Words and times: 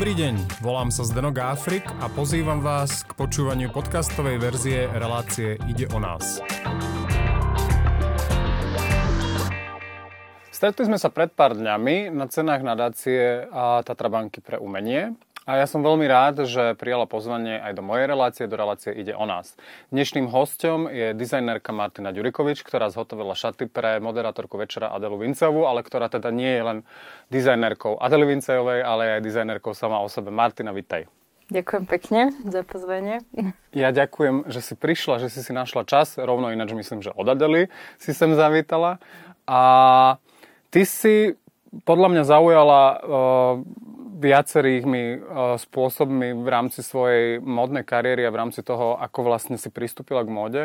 Dobrý 0.00 0.16
deň, 0.16 0.64
volám 0.64 0.88
sa 0.88 1.04
Zdeno 1.04 1.28
Gáfrik 1.28 1.84
a 2.00 2.08
pozývam 2.08 2.64
vás 2.64 3.04
k 3.04 3.12
počúvaniu 3.12 3.68
podcastovej 3.68 4.40
verzie 4.40 4.88
relácie 4.96 5.60
Ide 5.68 5.92
o 5.92 6.00
nás. 6.00 6.40
Stretli 10.48 10.88
sme 10.88 10.96
sa 10.96 11.12
pred 11.12 11.36
pár 11.36 11.52
dňami 11.52 12.16
na 12.16 12.32
cenách 12.32 12.64
nadácie 12.64 13.44
a 13.52 13.84
Tatrabanky 13.84 14.40
pre 14.40 14.56
umenie 14.56 15.12
a 15.48 15.56
ja 15.56 15.64
som 15.64 15.80
veľmi 15.80 16.04
rád, 16.04 16.44
že 16.44 16.76
prijala 16.76 17.08
pozvanie 17.08 17.56
aj 17.56 17.72
do 17.72 17.82
mojej 17.82 18.04
relácie, 18.04 18.44
do 18.44 18.60
relácie 18.60 18.92
Ide 18.92 19.16
o 19.16 19.24
nás. 19.24 19.56
Dnešným 19.88 20.28
hostom 20.28 20.84
je 20.92 21.16
dizajnerka 21.16 21.72
Martina 21.72 22.12
Ďurikovič, 22.12 22.60
ktorá 22.60 22.92
zhotovila 22.92 23.32
šaty 23.32 23.64
pre 23.64 24.04
moderátorku 24.04 24.60
večera 24.60 24.92
Adelu 24.92 25.16
Vincovú, 25.16 25.64
ale 25.64 25.80
ktorá 25.80 26.12
teda 26.12 26.28
nie 26.28 26.52
je 26.52 26.62
len 26.62 26.78
dizajnerkou 27.32 27.96
Adely 27.96 28.36
Vincejovej, 28.36 28.84
ale 28.84 29.16
aj 29.16 29.24
dizajnerkou 29.24 29.72
sama 29.72 30.04
o 30.04 30.12
sebe. 30.12 30.28
Martina, 30.28 30.76
vitaj. 30.76 31.08
Ďakujem 31.50 31.84
pekne 31.90 32.30
za 32.46 32.62
pozvanie. 32.62 33.26
Ja 33.74 33.90
ďakujem, 33.90 34.46
že 34.46 34.62
si 34.62 34.78
prišla, 34.78 35.18
že 35.18 35.34
si 35.34 35.42
si 35.42 35.50
našla 35.50 35.82
čas, 35.82 36.14
rovno 36.14 36.54
ináč 36.54 36.78
myslím, 36.78 37.02
že 37.02 37.10
od 37.10 37.26
Adely 37.26 37.66
si 37.98 38.14
sem 38.14 38.30
zavítala. 38.38 39.02
A 39.50 39.60
ty 40.70 40.86
si 40.86 41.34
podľa 41.70 42.08
mňa 42.10 42.22
zaujala 42.26 42.82
uh, 42.82 42.98
viacerými 44.20 45.04
uh, 45.16 45.18
spôsobmi 45.56 46.34
v 46.34 46.48
rámci 46.50 46.82
svojej 46.82 47.38
modnej 47.38 47.86
kariéry 47.86 48.26
a 48.26 48.34
v 48.34 48.40
rámci 48.42 48.66
toho, 48.66 48.98
ako 48.98 49.30
vlastne 49.30 49.54
si 49.54 49.70
pristúpila 49.70 50.26
k 50.26 50.34
móde. 50.34 50.62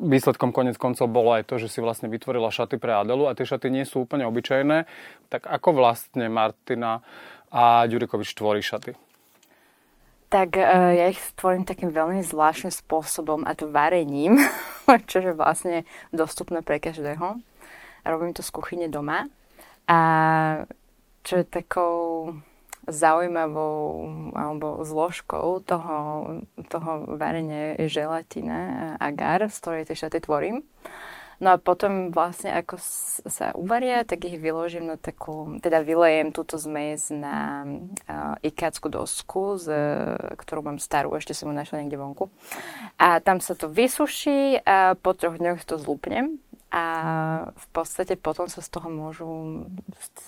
Výsledkom 0.00 0.50
konec 0.50 0.74
koncov 0.74 1.06
bolo 1.12 1.36
aj 1.38 1.46
to, 1.46 1.62
že 1.62 1.70
si 1.70 1.78
vlastne 1.78 2.10
vytvorila 2.10 2.50
šaty 2.50 2.80
pre 2.80 2.92
Adelu 2.98 3.30
a 3.30 3.36
tie 3.36 3.46
šaty 3.46 3.70
nie 3.70 3.86
sú 3.86 4.04
úplne 4.04 4.26
obyčajné. 4.26 4.90
Tak 5.30 5.46
ako 5.46 5.76
vlastne 5.76 6.26
Martina 6.26 7.04
a 7.54 7.86
Ďurikovič 7.86 8.34
tvorí 8.34 8.58
šaty? 8.58 8.96
Tak 10.34 10.58
uh, 10.58 10.90
ja 10.98 11.06
ich 11.14 11.22
stvorím 11.22 11.62
takým 11.62 11.94
veľmi 11.94 12.26
zvláštnym 12.26 12.74
spôsobom 12.74 13.46
a 13.46 13.54
to 13.54 13.70
varením, 13.70 14.42
čo 15.10 15.22
je 15.22 15.30
vlastne 15.30 15.86
dostupné 16.10 16.58
pre 16.66 16.82
každého. 16.82 17.38
Robím 18.02 18.34
to 18.34 18.42
z 18.42 18.50
kuchyne 18.50 18.90
doma. 18.90 19.30
A 19.88 20.00
čo 21.24 21.40
je 21.40 21.44
takou 21.44 21.96
zaujímavou 22.84 24.08
alebo 24.36 24.84
zložkou 24.84 25.64
toho, 25.64 25.96
toho 26.68 26.90
varenia 27.16 27.80
je 27.80 27.88
želatina 27.88 28.94
agar, 29.00 29.48
z 29.48 29.56
ktorej 29.60 29.88
tie 29.88 29.96
šaty 29.96 30.20
tvorím. 30.20 30.60
No 31.42 31.50
a 31.50 31.56
potom 31.58 32.14
vlastne 32.14 32.54
ako 32.54 32.78
sa 33.26 33.50
uvaria, 33.58 34.06
tak 34.06 34.22
ich 34.22 34.38
vyložím 34.38 34.86
na 34.86 34.96
takú, 34.96 35.58
teda 35.58 35.82
vylejem 35.82 36.30
túto 36.30 36.54
zmes 36.62 37.10
na 37.10 37.66
uh, 37.66 38.38
ikácku 38.38 38.86
dosku, 38.86 39.58
z, 39.58 39.66
ktorú 40.38 40.62
mám 40.62 40.78
starú, 40.78 41.10
ešte 41.18 41.34
som 41.34 41.50
ju 41.50 41.54
našla 41.58 41.82
niekde 41.82 41.98
vonku. 41.98 42.30
A 43.02 43.18
tam 43.18 43.42
sa 43.42 43.58
to 43.58 43.66
vysuší 43.66 44.62
a 44.62 44.94
po 44.94 45.10
troch 45.12 45.42
dňoch 45.42 45.66
to 45.66 45.74
zlúpnem 45.74 46.38
a 46.74 46.84
v 47.54 47.66
podstate 47.70 48.18
potom 48.18 48.50
sa 48.50 48.58
z 48.58 48.66
toho 48.66 48.90
môžu 48.90 49.30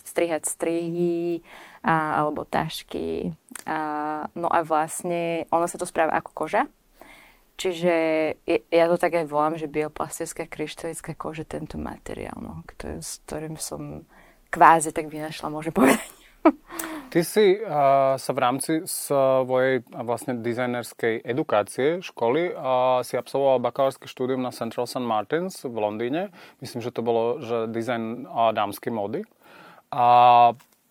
strihať 0.06 0.47
strihy 0.47 1.42
a, 1.83 2.22
alebo 2.22 2.47
tašky. 2.47 3.34
A, 3.66 3.78
no 4.38 4.47
a 4.47 4.62
vlastne 4.62 5.50
ono 5.50 5.66
sa 5.66 5.75
to 5.75 5.91
správa 5.91 6.14
ako 6.14 6.47
koža. 6.47 6.70
Čiže 7.56 7.94
ja 8.47 8.84
to 8.86 8.94
tak 9.00 9.19
aj 9.19 9.27
volám, 9.27 9.58
že 9.58 9.66
bioplastická 9.66 10.47
kryštalická 10.47 11.19
koža, 11.19 11.42
tento 11.42 11.80
materiál, 11.83 12.38
no, 12.38 12.62
ktorý, 12.69 13.00
s 13.03 13.19
ktorým 13.27 13.56
som 13.58 14.06
kvázi 14.53 14.94
tak 14.94 15.10
vynašla, 15.10 15.50
môžem 15.50 15.75
povedať. 15.75 16.06
Ty 17.06 17.20
si 17.22 17.54
uh, 17.54 18.18
sa 18.18 18.30
v 18.34 18.42
rámci 18.42 18.72
svojej 18.84 19.86
vlastne 19.94 20.42
dizajnerskej 20.42 21.22
edukácie 21.22 22.03
školy 22.03 22.50
uh, 22.50 23.00
si 23.06 23.14
absolvoval 23.14 23.62
bakalárske 23.62 24.10
štúdium 24.10 24.42
na 24.42 24.50
Central 24.50 24.91
St. 24.91 25.06
Martins 25.06 25.62
v 25.62 25.76
Londýne. 25.78 26.34
Myslím, 26.58 26.82
že 26.82 26.91
to 26.91 27.06
bolo 27.06 27.38
že 27.41 27.70
dizajn 27.70 28.26
uh, 28.26 28.50
dámskej 28.50 28.91
mody. 28.91 29.22
A 29.94 30.06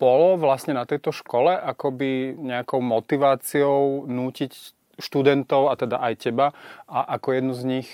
bolo 0.00 0.40
vlastne 0.40 0.72
na 0.72 0.88
tejto 0.88 1.12
škole 1.12 1.52
akoby 1.52 2.36
nejakou 2.36 2.80
motiváciou 2.80 4.08
nútiť 4.08 4.52
študentov 4.96 5.68
a 5.68 5.76
teda 5.76 6.00
aj 6.00 6.14
teba 6.16 6.56
a 6.88 7.04
ako 7.20 7.28
jednu 7.36 7.52
z 7.52 7.62
nich 7.68 7.88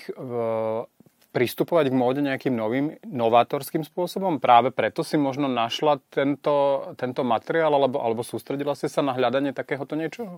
pristupovať 1.33 1.89
k 1.89 1.97
móde 1.97 2.21
nejakým 2.21 2.53
novým, 2.53 2.95
novátorským 3.03 3.81
spôsobom? 3.81 4.37
Práve 4.37 4.69
preto 4.69 5.01
si 5.01 5.17
možno 5.17 5.49
našla 5.49 5.97
tento, 6.13 6.87
tento 6.95 7.25
materiál 7.25 7.73
alebo, 7.73 7.97
alebo 7.97 8.21
sústredila 8.21 8.77
si 8.77 8.85
sa 8.85 9.01
na 9.01 9.17
hľadanie 9.17 9.51
takéhoto 9.51 9.97
niečoho? 9.97 10.37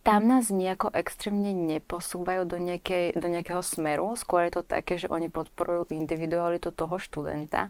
Tam 0.00 0.24
nás 0.24 0.48
nejako 0.48 0.96
extrémne 0.96 1.52
neposúvajú 1.52 2.48
do, 2.48 2.56
nejakej, 2.56 3.20
do 3.20 3.28
nejakého 3.28 3.60
smeru. 3.60 4.16
Skôr 4.16 4.48
je 4.48 4.56
to 4.56 4.62
také, 4.64 4.96
že 4.96 5.12
oni 5.12 5.28
podporujú 5.28 5.92
individualitu 5.92 6.72
toho 6.72 6.96
študenta. 6.96 7.68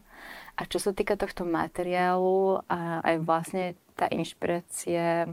A 0.55 0.63
čo 0.63 0.79
sa 0.79 0.95
týka 0.95 1.19
tohto 1.19 1.43
materiálu, 1.43 2.63
aj 2.71 3.19
vlastne 3.27 3.75
tá 3.99 4.07
inšpirácia 4.15 5.27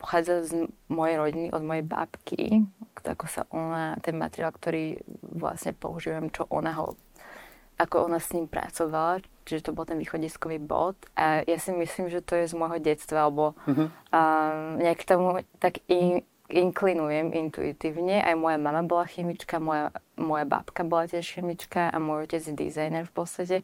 pochádza 0.00 0.48
z 0.48 0.72
mojej 0.88 1.20
rodiny, 1.20 1.46
od 1.52 1.60
mojej 1.60 1.84
babky, 1.84 2.64
ako 3.04 3.26
sa 3.28 3.44
ona, 3.52 4.00
ten 4.00 4.16
materiál, 4.16 4.50
ktorý 4.56 4.96
vlastne 5.20 5.76
používam, 5.76 6.32
čo 6.32 6.48
ona 6.48 6.72
ho, 6.80 6.96
ako 7.76 8.08
ona 8.08 8.16
s 8.16 8.32
ním 8.32 8.48
pracovala, 8.48 9.20
čiže 9.44 9.68
to 9.68 9.76
bol 9.76 9.84
ten 9.84 10.00
východiskový 10.00 10.56
bod 10.56 10.96
a 11.12 11.44
ja 11.44 11.56
si 11.60 11.72
myslím, 11.76 12.08
že 12.08 12.24
to 12.24 12.36
je 12.40 12.48
z 12.48 12.54
môjho 12.56 12.80
detstva, 12.80 13.28
alebo 13.28 13.52
um, 13.68 14.80
nejak 14.80 15.04
tomu 15.04 15.44
tak 15.60 15.84
in, 15.88 16.24
inklinujem 16.50 17.30
intuitívne. 17.32 18.20
Aj 18.20 18.34
moja 18.34 18.58
mama 18.58 18.82
bola 18.82 19.06
chemička, 19.06 19.62
moja, 19.62 19.94
moja 20.18 20.44
babka 20.44 20.82
bola 20.82 21.06
tiež 21.06 21.38
chemička 21.38 21.88
a 21.88 21.96
môj 22.02 22.26
otec 22.26 22.42
je 22.42 22.54
dizajner 22.56 23.06
v 23.06 23.12
podstate. 23.14 23.56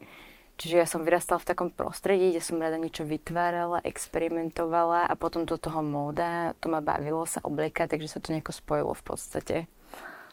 Čiže 0.57 0.75
ja 0.81 0.89
som 0.89 1.05
vyrastala 1.05 1.37
v 1.37 1.49
takom 1.53 1.69
prostredí, 1.69 2.33
kde 2.33 2.41
som 2.41 2.57
rada 2.57 2.81
niečo 2.81 3.05
vytvárala, 3.05 3.85
experimentovala 3.85 5.05
a 5.05 5.13
potom 5.13 5.45
do 5.45 5.53
toho 5.53 5.85
móda, 5.85 6.57
to 6.57 6.65
ma 6.73 6.81
bavilo 6.81 7.29
sa 7.29 7.45
obliekať, 7.45 7.93
takže 7.93 8.09
sa 8.09 8.17
to 8.17 8.33
nejako 8.33 8.57
spojilo 8.57 8.97
v 8.97 9.03
podstate. 9.05 9.55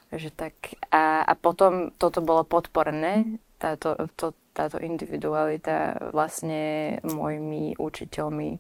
Takže 0.09 0.31
tak, 0.33 0.81
a, 0.89 1.21
a 1.29 1.33
potom 1.37 1.93
toto 2.01 2.25
bolo 2.25 2.41
podporné, 2.49 3.37
táto, 3.61 4.09
to, 4.17 4.33
táto 4.57 4.81
individualita 4.81 6.09
vlastne 6.17 6.97
mojimi 7.05 7.77
učiteľmi 7.77 8.51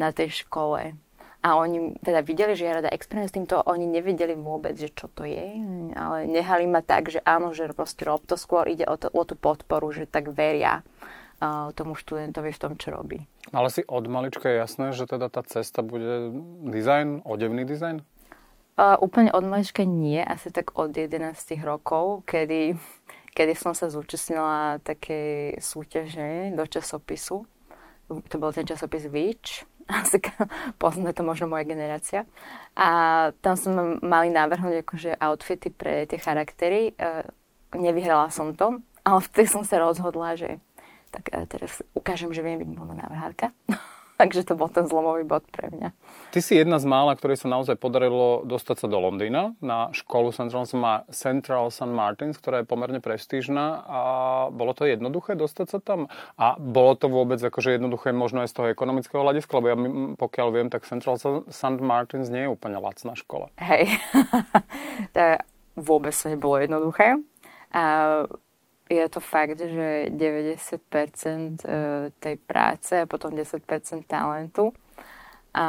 na 0.00 0.08
tej 0.16 0.46
škole. 0.46 0.96
A 1.42 1.58
oni 1.58 1.98
teda 1.98 2.22
videli, 2.22 2.54
že 2.54 2.70
ja 2.70 2.78
rada 2.78 2.86
experimentujem 2.94 3.26
s 3.26 3.34
týmto, 3.34 3.66
oni 3.66 3.90
nevedeli 3.90 4.38
vôbec, 4.38 4.78
že 4.78 4.94
čo 4.94 5.10
to 5.10 5.26
je, 5.26 5.58
ale 5.98 6.30
nehali 6.30 6.70
ma 6.70 6.86
tak, 6.86 7.10
že 7.10 7.18
áno, 7.26 7.50
že 7.50 7.66
proste 7.74 8.06
rob 8.06 8.22
to 8.22 8.38
skôr, 8.38 8.70
ide 8.70 8.86
o, 8.86 8.94
to, 8.94 9.10
o 9.10 9.26
tú 9.26 9.34
podporu, 9.34 9.90
že 9.90 10.06
tak 10.06 10.30
veria 10.30 10.86
uh, 11.42 11.74
tomu 11.74 11.98
študentovi 11.98 12.54
v 12.54 12.62
tom, 12.62 12.78
čo 12.78 12.94
robí. 12.94 13.26
Ale 13.50 13.74
si 13.74 13.82
od 13.82 14.06
malička 14.06 14.46
je 14.46 14.62
jasné, 14.62 14.86
že 14.94 15.10
teda 15.10 15.26
tá 15.26 15.42
cesta 15.42 15.82
bude 15.82 16.30
dizajn, 16.70 17.26
odevný 17.26 17.66
dizajn? 17.66 18.06
Uh, 18.78 18.94
úplne 19.02 19.34
od 19.34 19.42
malička 19.42 19.82
nie, 19.82 20.22
asi 20.22 20.54
tak 20.54 20.78
od 20.78 20.94
11 20.94 21.34
rokov, 21.66 22.22
kedy, 22.22 22.78
kedy 23.34 23.52
som 23.58 23.74
sa 23.74 23.90
zúčastnila 23.90 24.78
takej 24.86 25.58
súťaže 25.58 26.54
do 26.54 26.64
časopisu. 26.70 27.50
To 28.12 28.36
bol 28.38 28.54
ten 28.54 28.62
časopis 28.62 29.10
Víč 29.10 29.66
asi 30.02 30.18
pozná 30.76 31.12
to 31.12 31.22
možno 31.22 31.48
moja 31.50 31.64
generácia. 31.64 32.28
A 32.76 32.88
tam 33.44 33.54
sme 33.56 34.00
mali 34.00 34.32
navrhnúť 34.32 34.84
akože 34.84 35.10
outfity 35.20 35.68
pre 35.72 36.08
tie 36.08 36.18
charaktery. 36.18 36.92
E, 36.96 37.26
nevyhrala 37.76 38.32
som 38.32 38.56
to, 38.56 38.80
ale 39.02 39.18
vtedy 39.20 39.48
som 39.48 39.62
sa 39.62 39.80
rozhodla, 39.80 40.34
že 40.38 40.60
tak 41.12 41.28
e, 41.30 41.44
teraz 41.46 41.84
ukážem, 41.92 42.32
že 42.32 42.40
viem 42.40 42.58
byť 42.58 42.68
modná 42.72 43.06
návrhárka. 43.06 43.52
Takže 44.22 44.46
to 44.46 44.54
bol 44.54 44.70
ten 44.70 44.86
zlomový 44.86 45.26
bod 45.26 45.42
pre 45.50 45.66
mňa. 45.66 45.90
Ty 46.30 46.38
si 46.38 46.54
jedna 46.54 46.78
z 46.78 46.86
mála, 46.86 47.18
ktorej 47.18 47.42
sa 47.42 47.50
naozaj 47.50 47.74
podarilo 47.74 48.46
dostať 48.46 48.76
sa 48.78 48.86
do 48.86 49.02
Londýna 49.02 49.58
na 49.58 49.90
školu 49.90 50.30
Central, 50.30 51.74
St. 51.74 51.90
Martins, 51.90 52.38
ktorá 52.38 52.62
je 52.62 52.70
pomerne 52.70 53.02
prestížna 53.02 53.82
a 53.82 54.00
bolo 54.54 54.78
to 54.78 54.86
jednoduché 54.86 55.34
dostať 55.34 55.66
sa 55.74 55.78
tam? 55.82 56.06
A 56.38 56.54
bolo 56.54 56.94
to 56.94 57.10
vôbec 57.10 57.42
akože 57.42 57.74
jednoduché 57.82 58.14
možno 58.14 58.46
aj 58.46 58.54
z 58.54 58.62
toho 58.62 58.70
ekonomického 58.70 59.26
hľadiska, 59.26 59.58
lebo 59.58 59.66
ja 59.66 59.76
pokiaľ 60.14 60.48
viem, 60.54 60.68
tak 60.70 60.86
Central 60.86 61.18
St. 61.18 61.82
Martins 61.82 62.30
nie 62.30 62.46
je 62.46 62.54
úplne 62.54 62.78
lacná 62.78 63.18
škola. 63.18 63.50
Hej, 63.58 63.90
to 65.18 65.42
vôbec 65.74 66.14
to 66.14 66.30
nebolo 66.30 66.62
jednoduché. 66.62 67.18
A 67.74 67.82
je 68.92 69.08
to 69.08 69.20
fakt, 69.24 69.56
že 69.56 70.12
90% 70.12 71.64
e, 71.64 71.76
tej 72.20 72.36
práce 72.44 72.92
a 72.92 73.08
potom 73.08 73.32
10% 73.32 73.64
talentu. 74.04 74.76
A 75.52 75.66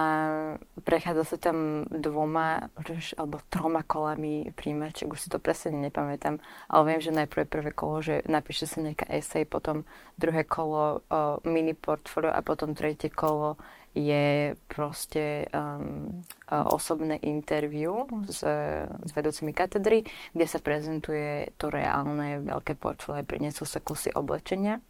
prechádza 0.87 1.35
sa 1.35 1.37
tam 1.51 1.83
dvoma 1.91 2.71
alebo 3.19 3.43
troma 3.51 3.83
kolami 3.83 4.55
príjmačiek, 4.55 5.11
už 5.11 5.27
si 5.27 5.27
to 5.27 5.43
presne 5.43 5.75
nepamätám, 5.75 6.39
ale 6.71 6.83
viem, 6.87 7.03
že 7.03 7.11
najprv 7.11 7.51
prvé 7.51 7.71
kolo, 7.75 7.99
že 7.99 8.23
napíše 8.23 8.63
sa 8.63 8.79
nejaká 8.79 9.03
esej, 9.11 9.43
potom 9.43 9.83
druhé 10.15 10.47
kolo 10.47 11.03
o, 11.11 11.43
mini 11.43 11.75
portfólio 11.75 12.31
a 12.31 12.39
potom 12.39 12.71
tretie 12.71 13.11
kolo 13.11 13.59
je 13.93 14.57
proste 14.67 15.45
um, 15.53 16.21
osobné 16.49 17.21
interview 17.21 18.09
s, 18.25 18.41
s 18.89 19.11
vedúcimi 19.13 19.53
katedry, 19.53 20.01
kde 20.33 20.45
sa 20.49 20.57
prezentuje 20.57 21.53
to 21.61 21.69
reálne 21.69 22.41
veľké 22.41 22.73
portfólio, 22.77 23.21
priniesú 23.25 23.69
sa 23.69 23.77
kusy 23.77 24.09
oblečenia 24.13 24.81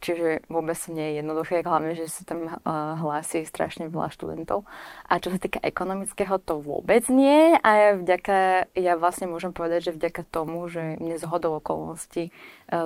Čiže 0.00 0.44
vôbec 0.52 0.76
nie 0.92 1.16
je 1.16 1.24
jednoduché, 1.24 1.64
hlavne, 1.64 1.96
že 1.96 2.12
sa 2.12 2.28
tam 2.28 2.60
hlási 3.00 3.48
strašne 3.48 3.88
veľa 3.88 4.12
študentov. 4.12 4.68
A 5.08 5.16
čo 5.16 5.32
sa 5.32 5.40
týka 5.40 5.56
ekonomického, 5.64 6.36
to 6.44 6.60
vôbec 6.60 7.08
nie. 7.08 7.56
A 7.64 7.68
ja, 7.72 7.90
vďaka, 7.96 8.68
ja 8.76 9.00
vlastne 9.00 9.32
môžem 9.32 9.56
povedať, 9.56 9.88
že 9.88 9.96
vďaka 9.96 10.28
tomu, 10.28 10.68
že 10.68 11.00
mne 11.00 11.16
z 11.16 11.24
hodou 11.24 11.56
okolností 11.56 12.28
e, 12.28 12.32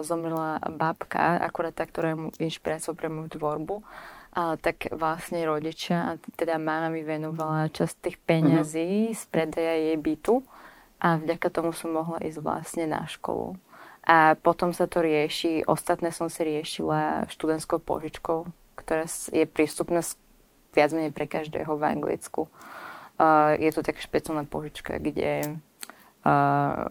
zomrela 0.06 0.62
babka, 0.70 1.42
akurát 1.42 1.74
tá, 1.74 1.90
ktorá 1.90 2.14
je 2.14 2.46
inšpiráciou 2.46 2.94
pre 2.94 3.10
moju 3.10 3.34
tvorbu, 3.34 3.82
a 4.34 4.58
tak 4.58 4.90
vlastne 4.90 5.46
rodičia, 5.46 6.18
teda 6.34 6.58
mama 6.58 6.90
mi 6.90 7.06
venovala 7.06 7.70
časť 7.70 7.94
tých 8.02 8.18
peňazí 8.18 9.14
mm-hmm. 9.14 9.18
z 9.18 9.22
predaja 9.30 9.74
jej 9.78 9.94
bytu 9.94 10.42
a 10.98 11.22
vďaka 11.22 11.46
tomu 11.54 11.70
som 11.70 11.94
mohla 11.94 12.18
ísť 12.18 12.42
vlastne 12.42 12.90
na 12.90 13.06
školu. 13.06 13.54
A 14.04 14.34
potom 14.34 14.74
sa 14.74 14.90
to 14.90 15.00
rieši, 15.06 15.62
ostatné 15.64 16.10
som 16.10 16.26
si 16.26 16.42
riešila 16.44 17.30
študentskou 17.30 17.78
požičkou, 17.78 18.44
ktorá 18.74 19.06
je 19.08 19.46
prístupná 19.46 20.02
viac 20.74 20.90
menej 20.90 21.14
pre 21.14 21.30
každého 21.30 21.70
v 21.78 21.86
Anglicku. 21.86 22.50
Uh, 23.14 23.54
je 23.62 23.70
to 23.70 23.86
taká 23.86 24.02
špeciálna 24.02 24.50
požička, 24.50 24.98
kde, 24.98 25.62
uh, 26.26 26.90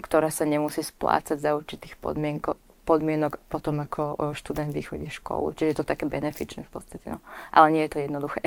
ktorá 0.00 0.32
sa 0.32 0.48
nemusí 0.48 0.80
splácať 0.80 1.36
za 1.36 1.52
určitých 1.52 2.00
podmienko, 2.00 2.56
podmienok 2.90 3.38
potom, 3.46 3.78
ako 3.78 4.34
študent 4.34 4.74
vychodí 4.74 5.06
školu. 5.06 5.54
Čiže 5.54 5.68
je 5.70 5.76
to 5.78 5.86
také 5.86 6.10
benefičné 6.10 6.66
v 6.66 6.72
podstate. 6.74 7.06
No. 7.06 7.22
Ale 7.54 7.70
nie 7.70 7.86
je 7.86 7.94
to 7.94 7.98
jednoduché. 8.02 8.42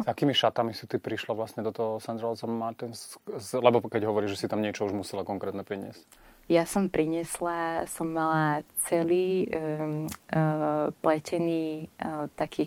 S 0.00 0.06
akými 0.06 0.32
šatami 0.32 0.72
si 0.72 0.86
ty 0.86 1.02
prišla 1.02 1.34
vlastne 1.34 1.66
do 1.66 1.74
toho 1.74 1.98
St. 1.98 2.22
Martins? 2.46 3.18
Lebo 3.52 3.82
keď 3.82 4.06
hovoríš, 4.06 4.38
že 4.38 4.46
si 4.46 4.50
tam 4.50 4.62
niečo 4.62 4.86
už 4.86 4.94
musela 4.94 5.26
konkrétne 5.26 5.66
priniesť. 5.66 6.06
Ja 6.50 6.66
som 6.66 6.90
priniesla, 6.90 7.86
som 7.86 8.10
mala 8.10 8.66
celý 8.88 9.46
um, 9.50 10.10
uh, 10.34 10.90
pletený 10.98 11.86
uh, 12.02 12.26
taký 12.34 12.66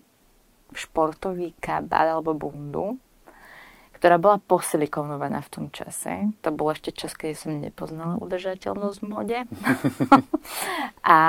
športový 0.71 1.51
kabát 1.59 2.15
alebo 2.15 2.31
bundu, 2.31 2.95
ktorá 4.03 4.19
bola 4.19 4.35
posilikonovaná 4.35 5.39
v 5.47 5.47
tom 5.47 5.65
čase. 5.71 6.27
To 6.43 6.51
bol 6.51 6.75
ešte 6.75 6.91
čas, 6.91 7.15
keď 7.15 7.39
som 7.39 7.55
nepoznala 7.55 8.19
udržateľnosť 8.19 8.99
v 8.99 9.07
mode. 9.07 9.39
a 11.15 11.19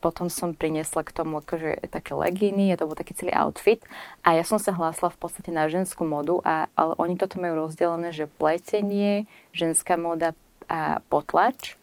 potom 0.00 0.32
som 0.32 0.56
priniesla 0.56 1.04
k 1.04 1.12
tomu 1.12 1.44
akože 1.44 1.84
také 1.92 2.16
legíny, 2.16 2.72
to 2.80 2.88
bol 2.88 2.96
taký 2.96 3.12
celý 3.12 3.36
outfit. 3.36 3.84
A 4.24 4.32
ja 4.32 4.40
som 4.40 4.56
sa 4.56 4.72
hlásila 4.72 5.12
v 5.12 5.20
podstate 5.20 5.52
na 5.52 5.68
ženskú 5.68 6.08
modu, 6.08 6.40
a, 6.48 6.72
ale 6.80 6.96
oni 6.96 7.20
toto 7.20 7.36
majú 7.36 7.68
rozdelené, 7.68 8.08
že 8.16 8.24
pletenie, 8.24 9.28
ženská 9.52 10.00
moda, 10.00 10.32
a 10.72 11.04
potlač. 11.12 11.76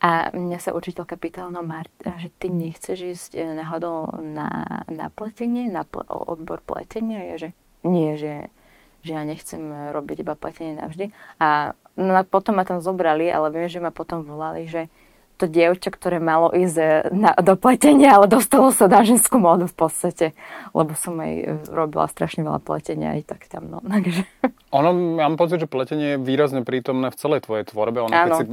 A 0.00 0.32
mňa 0.32 0.64
sa 0.64 0.72
učiteľka 0.72 1.20
pýtala, 1.20 1.52
no 1.52 1.60
Marta, 1.60 2.16
že 2.16 2.32
ty 2.40 2.48
nechceš 2.48 2.98
ísť 3.04 3.30
e, 3.36 3.44
náhodou 3.52 4.16
na, 4.16 4.80
na 4.88 5.12
pletenie, 5.12 5.68
na 5.68 5.84
ple, 5.84 6.08
odbor 6.08 6.64
pletenia? 6.64 7.20
Ja, 7.20 7.36
že 7.36 7.48
nie, 7.84 8.16
že, 8.16 8.48
že 9.04 9.12
ja 9.16 9.22
nechcem 9.24 9.92
robiť 9.92 10.16
iba 10.22 10.34
pletenie 10.38 10.78
navždy. 10.78 11.12
A 11.40 11.74
no, 11.96 12.12
potom 12.28 12.60
ma 12.60 12.64
tam 12.64 12.84
zobrali, 12.84 13.28
ale 13.28 13.52
viem, 13.52 13.68
že 13.68 13.82
ma 13.82 13.90
potom 13.90 14.22
volali, 14.24 14.68
že 14.68 14.92
to 15.36 15.44
dievča, 15.44 15.92
ktoré 15.92 16.16
malo 16.16 16.48
ísť 16.48 16.76
e, 16.80 16.88
na, 17.12 17.36
do 17.36 17.60
pletenia, 17.60 18.16
ale 18.16 18.24
dostalo 18.24 18.72
sa 18.72 18.88
na 18.88 19.04
ženskú 19.04 19.36
módu 19.36 19.68
v 19.68 19.76
podstate, 19.76 20.26
lebo 20.72 20.96
som 20.96 21.12
aj 21.20 21.32
e, 21.36 21.44
robila 21.68 22.08
strašne 22.08 22.40
veľa 22.40 22.60
pletenia 22.64 23.20
aj 23.20 23.36
tak 23.36 23.44
tam, 23.52 23.68
no, 23.68 23.78
takže... 23.92 24.24
Ono, 24.72 24.90
mám 24.92 25.36
pocit, 25.36 25.60
že 25.60 25.68
pletenie 25.68 26.16
je 26.16 26.18
výrazne 26.20 26.64
prítomné 26.64 27.12
v 27.12 27.16
celej 27.20 27.44
tvojej 27.44 27.68
tvorbe. 27.68 28.08
Ono, 28.08 28.12
keď 28.12 28.32
si, 28.40 28.44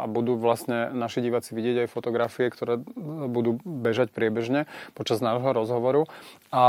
a 0.00 0.06
budú 0.08 0.36
vlastne 0.40 0.92
naši 0.92 1.24
diváci 1.24 1.52
vidieť 1.52 1.86
aj 1.86 1.92
fotografie, 1.92 2.48
ktoré 2.48 2.80
budú 3.28 3.60
bežať 3.64 4.12
priebežne 4.12 4.64
počas 4.96 5.24
nášho 5.24 5.52
rozhovoru. 5.52 6.08
A 6.52 6.64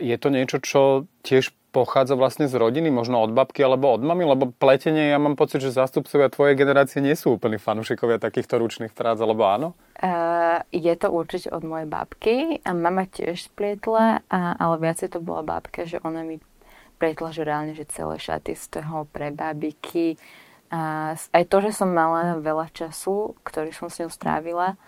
je 0.00 0.16
to 0.16 0.28
niečo, 0.30 0.62
čo 0.62 0.80
tiež 1.26 1.52
pochádza 1.76 2.16
vlastne 2.16 2.48
z 2.48 2.56
rodiny, 2.56 2.88
možno 2.88 3.20
od 3.20 3.36
babky 3.36 3.60
alebo 3.60 3.92
od 3.92 4.00
mamy, 4.00 4.24
lebo 4.24 4.48
pletenie, 4.48 5.12
ja 5.12 5.20
mám 5.20 5.36
pocit, 5.36 5.60
že 5.60 5.76
zástupcovia 5.76 6.32
tvojej 6.32 6.56
generácie 6.56 7.04
nie 7.04 7.12
sú 7.12 7.36
úplní 7.36 7.60
fanúšikovia 7.60 8.16
takýchto 8.16 8.56
ručných 8.56 8.96
prác, 8.96 9.20
alebo 9.20 9.44
áno? 9.44 9.68
Uh, 10.00 10.64
je 10.72 10.96
to 10.96 11.12
určite 11.12 11.52
od 11.52 11.60
mojej 11.60 11.84
babky 11.84 12.64
a 12.64 12.72
mama 12.72 13.04
tiež 13.04 13.52
splietla, 13.52 14.24
a, 14.24 14.56
ale 14.56 14.74
viacej 14.80 15.12
to 15.12 15.20
bola 15.20 15.44
babka, 15.44 15.84
že 15.84 16.00
ona 16.00 16.24
mi 16.24 16.40
plietla, 16.96 17.28
že 17.36 17.44
reálne, 17.44 17.76
že 17.76 17.84
celé 17.92 18.16
šaty 18.16 18.56
z 18.56 18.80
toho 18.80 19.04
pre 19.12 19.28
babiky. 19.28 20.16
A 20.72 21.12
aj 21.12 21.44
to, 21.52 21.60
že 21.60 21.76
som 21.76 21.92
mala 21.92 22.40
veľa 22.40 22.72
času, 22.72 23.36
ktorý 23.44 23.70
som 23.76 23.92
s 23.92 24.00
ňou 24.00 24.08
strávila, 24.08 24.80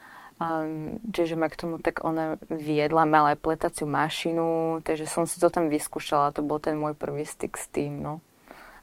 Čiže 1.11 1.35
ma 1.35 1.51
k 1.51 1.59
tomu 1.59 1.83
tak 1.83 2.07
ona 2.07 2.39
viedla, 2.47 3.03
mala 3.03 3.35
aj 3.35 3.43
pletaciu 3.43 3.91
mašinu, 3.91 4.79
takže 4.87 5.11
som 5.11 5.27
si 5.27 5.43
to 5.43 5.51
tam 5.51 5.67
vyskúšala, 5.67 6.31
to 6.31 6.47
bol 6.47 6.63
ten 6.63 6.79
môj 6.79 6.95
prvý 6.95 7.27
styk 7.27 7.59
s 7.59 7.67
tým, 7.67 7.99
no. 7.99 8.23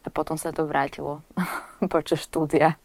A 0.03 0.11
potom 0.11 0.35
sa 0.35 0.51
to 0.51 0.67
vrátilo 0.67 1.23
počas 1.93 2.27
štúdia. 2.27 2.75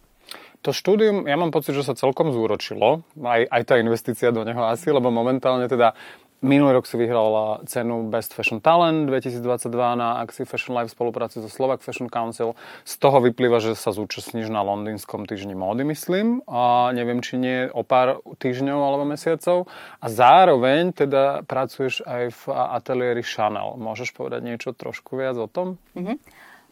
To 0.62 0.70
štúdium, 0.70 1.26
ja 1.26 1.34
mám 1.34 1.50
pocit, 1.50 1.74
že 1.74 1.82
sa 1.82 1.98
celkom 1.98 2.30
zúročilo, 2.30 3.02
aj, 3.18 3.48
aj 3.48 3.62
tá 3.66 3.74
investícia 3.82 4.30
do 4.30 4.46
neho 4.46 4.62
asi, 4.62 4.92
lebo 4.92 5.10
momentálne 5.10 5.66
teda 5.66 5.98
Minulý 6.40 6.80
rok 6.80 6.88
si 6.88 6.96
vyhrala 6.96 7.60
cenu 7.68 8.08
Best 8.08 8.32
Fashion 8.32 8.64
Talent 8.64 9.12
2022 9.12 9.68
na 10.00 10.24
akcii 10.24 10.48
Fashion 10.48 10.72
Life 10.72 10.88
v 10.88 10.96
spolupráci 10.96 11.36
so 11.36 11.52
Slovak 11.52 11.84
Fashion 11.84 12.08
Council. 12.08 12.56
Z 12.88 12.96
toho 12.96 13.20
vyplýva, 13.20 13.60
že 13.60 13.76
sa 13.76 13.92
zúčastníš 13.92 14.48
na 14.48 14.64
londýnskom 14.64 15.28
týždni 15.28 15.52
módy, 15.52 15.84
myslím. 15.84 16.40
A 16.48 16.96
neviem, 16.96 17.20
či 17.20 17.36
nie 17.36 17.68
o 17.68 17.84
pár 17.84 18.24
týždňov 18.40 18.80
alebo 18.80 19.04
mesiacov. 19.04 19.68
A 20.00 20.06
zároveň 20.08 20.96
teda 20.96 21.44
pracuješ 21.44 22.00
aj 22.08 22.32
v 22.32 22.42
ateliéri 22.56 23.20
Chanel. 23.20 23.76
Môžeš 23.76 24.16
povedať 24.16 24.40
niečo 24.40 24.72
trošku 24.72 25.20
viac 25.20 25.36
o 25.36 25.44
tom? 25.44 25.76
Mm-hmm. 25.92 26.16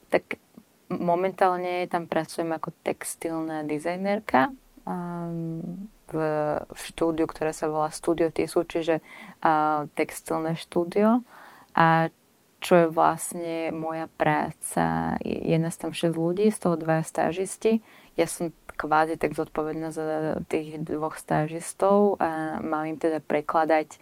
Tak 0.08 0.40
momentálne 0.96 1.84
tam 1.92 2.08
pracujem 2.08 2.56
ako 2.56 2.72
textilná 2.80 3.68
dizajnerka. 3.68 4.48
Um, 4.88 5.60
v, 6.08 6.16
v 6.64 6.80
štúdiu, 6.80 7.28
ktoré 7.28 7.52
sa 7.52 7.68
volá 7.68 7.92
Studio 7.92 8.32
Tisu, 8.32 8.64
čiže 8.64 9.04
uh, 9.44 9.84
textilné 9.92 10.56
štúdio. 10.56 11.20
A 11.76 12.08
čo 12.58 12.74
je 12.74 12.86
vlastne 12.90 13.70
moja 13.70 14.10
práca. 14.18 15.14
Je 15.22 15.54
nás 15.60 15.78
tam 15.78 15.94
6 15.94 16.10
ľudí, 16.10 16.50
z 16.50 16.58
toho 16.58 16.74
dva 16.74 17.06
stážisti. 17.06 17.84
Ja 18.18 18.26
som 18.26 18.50
kvázi 18.74 19.14
tak 19.14 19.38
zodpovedná 19.38 19.94
za 19.94 20.38
tých 20.50 20.82
dvoch 20.82 21.18
stážistov 21.18 22.18
a 22.18 22.58
mám 22.62 22.86
im 22.86 22.98
teda 22.98 23.22
prekladať 23.22 23.98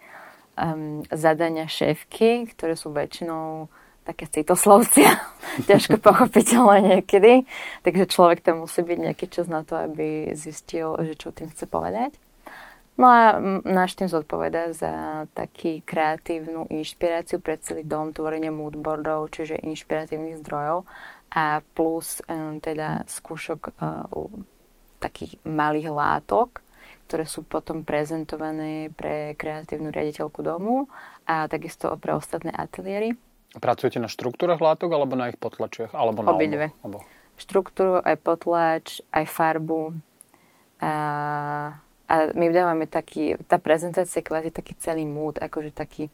um, 0.57 1.05
zadania 1.13 1.69
šéfky, 1.69 2.49
ktoré 2.49 2.73
sú 2.73 2.93
väčšinou 2.93 3.69
také 4.07 4.31
citoslovcia, 4.31 5.19
ťažko 5.69 5.99
pochopiteľné 5.99 6.95
niekedy. 6.95 7.43
Takže 7.83 8.07
človek 8.07 8.39
tam 8.39 8.63
musí 8.63 8.79
byť 8.79 8.97
nejaký 9.03 9.27
čas 9.27 9.51
na 9.51 9.67
to, 9.67 9.75
aby 9.75 10.31
zistil, 10.31 10.95
že 11.03 11.19
čo 11.19 11.35
tým 11.35 11.51
chce 11.51 11.67
povedať. 11.67 12.15
No 12.97 13.13
a 13.13 13.37
náš 13.61 13.93
tým 13.93 14.09
zodpoveda 14.09 14.73
za 14.73 14.93
taký 15.37 15.85
kreatívnu 15.85 16.65
inšpiráciu 16.73 17.37
pre 17.37 17.61
celý 17.61 17.85
dom, 17.85 18.09
tvorenie 18.09 18.49
moodboardov, 18.49 19.29
čiže 19.29 19.61
inšpiratívnych 19.61 20.41
zdrojov 20.41 20.89
a 21.29 21.61
plus 21.77 22.25
um, 22.25 22.57
teda 22.57 23.05
skúšok 23.05 23.77
uh, 23.77 24.09
takých 24.97 25.37
malých 25.45 25.93
látok, 25.93 26.65
ktoré 27.05 27.29
sú 27.29 27.45
potom 27.45 27.85
prezentované 27.85 28.89
pre 28.89 29.37
kreatívnu 29.37 29.93
riaditeľku 29.93 30.41
domu 30.41 30.89
a 31.29 31.45
takisto 31.45 31.93
pre 32.01 32.17
ostatné 32.17 32.49
ateliéry. 32.49 33.13
Pracujete 33.55 34.03
na 34.03 34.11
štruktúrach 34.11 34.59
látok 34.59 34.91
alebo 34.91 35.15
na 35.15 35.31
ich 35.31 35.39
potlačiach? 35.39 35.95
Alebo 35.95 36.19
na 36.19 36.35
Obidve. 36.35 36.75
Obo? 36.83 37.07
Štruktúru, 37.39 38.03
aj 38.03 38.17
potlač, 38.19 38.99
aj 39.15 39.23
farbu. 39.23 39.95
A, 40.83 40.91
a 42.11 42.15
my 42.35 42.45
dávame 42.51 42.91
taký, 42.91 43.39
tá 43.47 43.55
prezentácia 43.55 44.19
je 44.19 44.27
kvázi 44.27 44.51
taký 44.51 44.75
celý 44.77 45.07
mood, 45.07 45.39
akože 45.39 45.71
taký, 45.71 46.11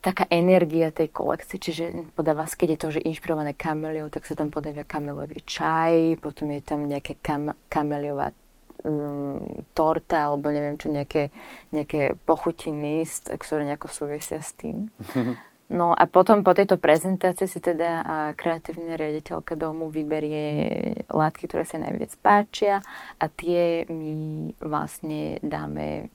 taká 0.00 0.26
energia 0.32 0.90
tej 0.90 1.12
kolekcie, 1.12 1.60
čiže 1.60 2.14
podáva, 2.16 2.48
keď 2.48 2.68
je 2.74 2.78
to, 2.80 2.88
že 2.98 3.06
inšpirované 3.06 3.54
kameliou, 3.54 4.10
tak 4.10 4.26
sa 4.26 4.34
tam 4.34 4.50
podáva 4.50 4.82
kamelový 4.82 5.44
čaj, 5.46 6.18
potom 6.18 6.50
je 6.50 6.62
tam 6.64 6.88
nejaká 6.88 7.14
kam, 7.22 7.54
kameliová 7.70 8.34
um, 8.82 9.38
torta, 9.76 10.30
alebo 10.30 10.50
neviem 10.50 10.74
čo, 10.74 10.90
nejaké, 10.90 11.30
nejaké 11.70 12.18
pochutiny, 12.26 13.06
ktoré 13.38 13.62
nejako 13.66 13.86
súvisia 13.92 14.42
s 14.42 14.56
tým. 14.58 14.90
No 15.72 15.96
a 15.96 16.04
potom 16.04 16.44
po 16.44 16.52
tejto 16.52 16.76
prezentácii 16.76 17.48
si 17.48 17.56
teda 17.56 18.04
kreatívna 18.36 19.00
riaditeľka 19.00 19.56
domu 19.56 19.88
vyberie 19.88 21.00
látky, 21.08 21.48
ktoré 21.48 21.64
sa 21.64 21.80
najviac 21.80 22.12
páčia 22.20 22.84
a 23.16 23.24
tie 23.32 23.88
my 23.88 24.52
vlastne 24.60 25.40
dáme 25.40 26.12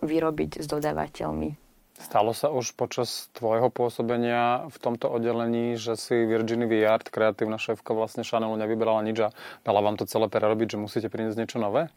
vyrobiť 0.00 0.64
s 0.64 0.66
dodávateľmi. 0.72 1.68
Stalo 1.98 2.30
sa 2.30 2.48
už 2.48 2.78
počas 2.78 3.26
tvojho 3.34 3.74
pôsobenia 3.74 4.70
v 4.70 4.76
tomto 4.78 5.10
oddelení, 5.10 5.74
že 5.74 5.98
si 5.98 6.14
Virginia 6.24 6.70
Viard, 6.70 7.10
kreatívna 7.10 7.58
šéfka 7.58 7.90
vlastne 7.90 8.22
Chanelu 8.22 8.54
nevybrala 8.54 9.02
nič 9.02 9.18
a 9.18 9.34
dala 9.66 9.82
vám 9.82 9.98
to 9.98 10.06
celé 10.06 10.30
prerobiť, 10.30 10.78
že 10.78 10.78
musíte 10.78 11.10
priniesť 11.10 11.42
niečo 11.42 11.58
nové? 11.58 11.90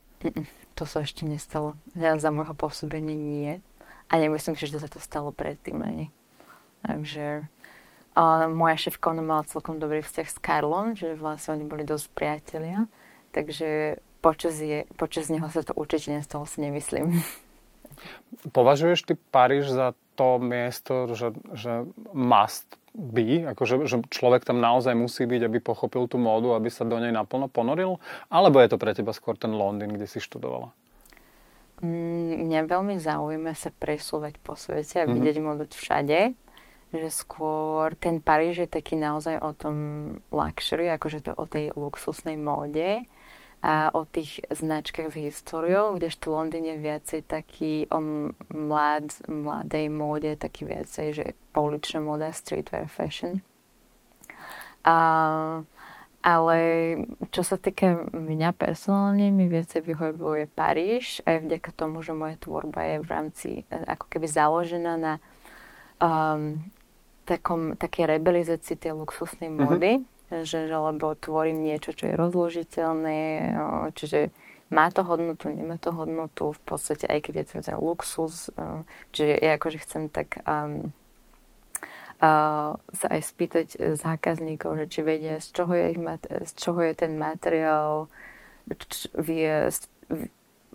To 0.75 0.83
sa 0.89 1.05
ešte 1.05 1.23
nestalo. 1.29 1.77
Ja 1.93 2.17
za 2.17 2.33
môjho 2.33 2.57
pôsobenia 2.57 3.13
nie. 3.13 3.61
A 4.09 4.17
nemyslím 4.17 4.57
si, 4.57 4.67
že 4.67 4.81
sa 4.81 4.89
to 4.89 4.97
stalo 4.97 5.29
predtým 5.31 5.79
ani. 5.85 6.09
Takže 6.81 7.45
a 8.11 8.51
moja 8.51 8.75
šéfka, 8.75 9.15
ona 9.15 9.23
mala 9.23 9.47
celkom 9.47 9.79
dobrý 9.79 10.03
vzťah 10.03 10.27
s 10.27 10.37
Karlom, 10.43 10.99
že 10.99 11.15
vlastne 11.15 11.55
oni 11.55 11.63
boli 11.63 11.87
dosť 11.87 12.11
priatelia. 12.11 12.91
Takže 13.31 14.03
počas, 14.19 14.59
je, 14.59 14.83
počas 14.99 15.31
neho 15.31 15.47
sa 15.47 15.63
to 15.63 15.71
určite 15.71 16.11
nestalo, 16.11 16.43
si 16.43 16.59
nemyslím. 16.59 17.23
Považuješ 18.57 19.07
ty 19.07 19.13
Paríž 19.15 19.71
za 19.71 19.95
to 20.19 20.43
miesto, 20.43 21.07
že, 21.15 21.31
že 21.55 21.87
must 22.11 22.67
be, 22.91 23.47
akože 23.47 23.87
že 23.87 24.03
človek 24.11 24.43
tam 24.43 24.59
naozaj 24.59 24.91
musí 24.91 25.23
byť, 25.23 25.47
aby 25.47 25.63
pochopil 25.63 26.03
tú 26.11 26.19
módu, 26.19 26.51
aby 26.51 26.67
sa 26.67 26.83
do 26.83 26.99
nej 26.99 27.15
naplno 27.15 27.47
ponoril? 27.47 28.03
Alebo 28.27 28.59
je 28.59 28.75
to 28.75 28.81
pre 28.81 28.91
teba 28.91 29.15
skôr 29.15 29.39
ten 29.39 29.55
Londýn, 29.55 29.95
kde 29.95 30.11
si 30.11 30.19
študovala? 30.19 30.75
Mm, 31.79 32.51
mňa 32.51 32.59
veľmi 32.67 32.99
zaujíma 32.99 33.55
sa 33.55 33.71
presúvať 33.71 34.35
po 34.43 34.59
svete 34.59 35.01
a 35.01 35.05
mhm. 35.07 35.13
vidieť 35.15 35.35
mm-hmm. 35.39 35.55
módu 35.55 35.71
všade. 35.71 36.35
Že 36.91 37.09
skôr 37.09 37.95
ten 37.95 38.19
Paríž 38.19 38.67
je 38.67 38.69
taký 38.69 38.99
naozaj 38.99 39.39
o 39.39 39.55
tom 39.55 39.75
luxury, 40.27 40.91
akože 40.91 41.23
to 41.23 41.31
o 41.35 41.47
tej 41.47 41.71
luxusnej 41.75 42.35
móde 42.35 43.07
a 43.61 43.93
o 43.93 44.09
tých 44.09 44.41
značkách 44.49 45.13
s 45.13 45.21
históriou, 45.21 45.93
kdežto 45.93 46.33
Londýn 46.33 46.65
je 46.65 46.77
viacej 46.81 47.21
taký 47.29 47.85
o 47.93 48.01
mlad, 48.49 49.13
mladej 49.29 49.85
móde, 49.93 50.33
taký 50.33 50.65
viacej, 50.65 51.07
že 51.13 51.25
pouličná 51.53 52.01
móda, 52.01 52.33
streetwear 52.33 52.89
fashion. 52.89 53.45
A, 54.81 54.97
ale 56.25 56.57
čo 57.29 57.45
sa 57.45 57.61
týka 57.61 58.09
mňa 58.09 58.49
personálne, 58.57 59.29
mi 59.29 59.45
viacej 59.45 59.85
vyhovuje 59.85 60.49
Paríž, 60.49 61.21
aj 61.29 61.45
vďaka 61.45 61.69
tomu, 61.77 62.01
že 62.01 62.17
moja 62.17 62.41
tvorba 62.41 62.81
je 62.81 62.97
v 62.97 63.07
rámci, 63.07 63.49
ako 63.69 64.09
keby 64.09 64.25
založená 64.25 64.97
na 64.97 65.13
um, 66.01 66.57
takom, 67.27 67.77
také 67.77 68.09
rebelizácii 68.09 68.77
tej 68.77 68.97
luxusnej 68.97 69.49
módy. 69.49 70.01
Mm-hmm 70.01 70.19
že, 70.31 70.71
že 70.71 70.77
lebo 70.79 71.11
tvorím 71.11 71.59
niečo, 71.59 71.91
čo 71.91 72.07
je 72.07 72.15
rozložiteľné, 72.15 73.51
čiže 73.91 74.31
má 74.71 74.87
to 74.87 75.03
hodnotu, 75.03 75.51
nemá 75.51 75.75
to 75.75 75.91
hodnotu, 75.91 76.55
v 76.55 76.61
podstate 76.63 77.03
aj 77.03 77.19
keď 77.19 77.33
je 77.35 77.45
to 77.51 77.55
ten 77.67 77.75
luxus, 77.75 78.47
čiže 79.11 79.35
ja 79.43 79.59
akože 79.59 79.83
chcem 79.83 80.07
tak 80.07 80.39
um, 80.47 80.95
uh, 82.23 82.79
sa 82.79 83.07
aj 83.11 83.21
spýtať 83.27 83.67
zákazníkov, 83.99 84.79
že 84.79 84.85
či 84.87 84.99
vedia, 85.03 85.43
z 85.43 85.51
čoho 85.51 85.75
je, 85.75 85.85
ich 85.91 85.99
mat- 85.99 86.31
z 86.31 86.51
čoho 86.55 86.79
je 86.79 86.93
ten 86.95 87.19
materiál 87.19 88.07
č- 88.71 89.11
vy, 89.11 89.67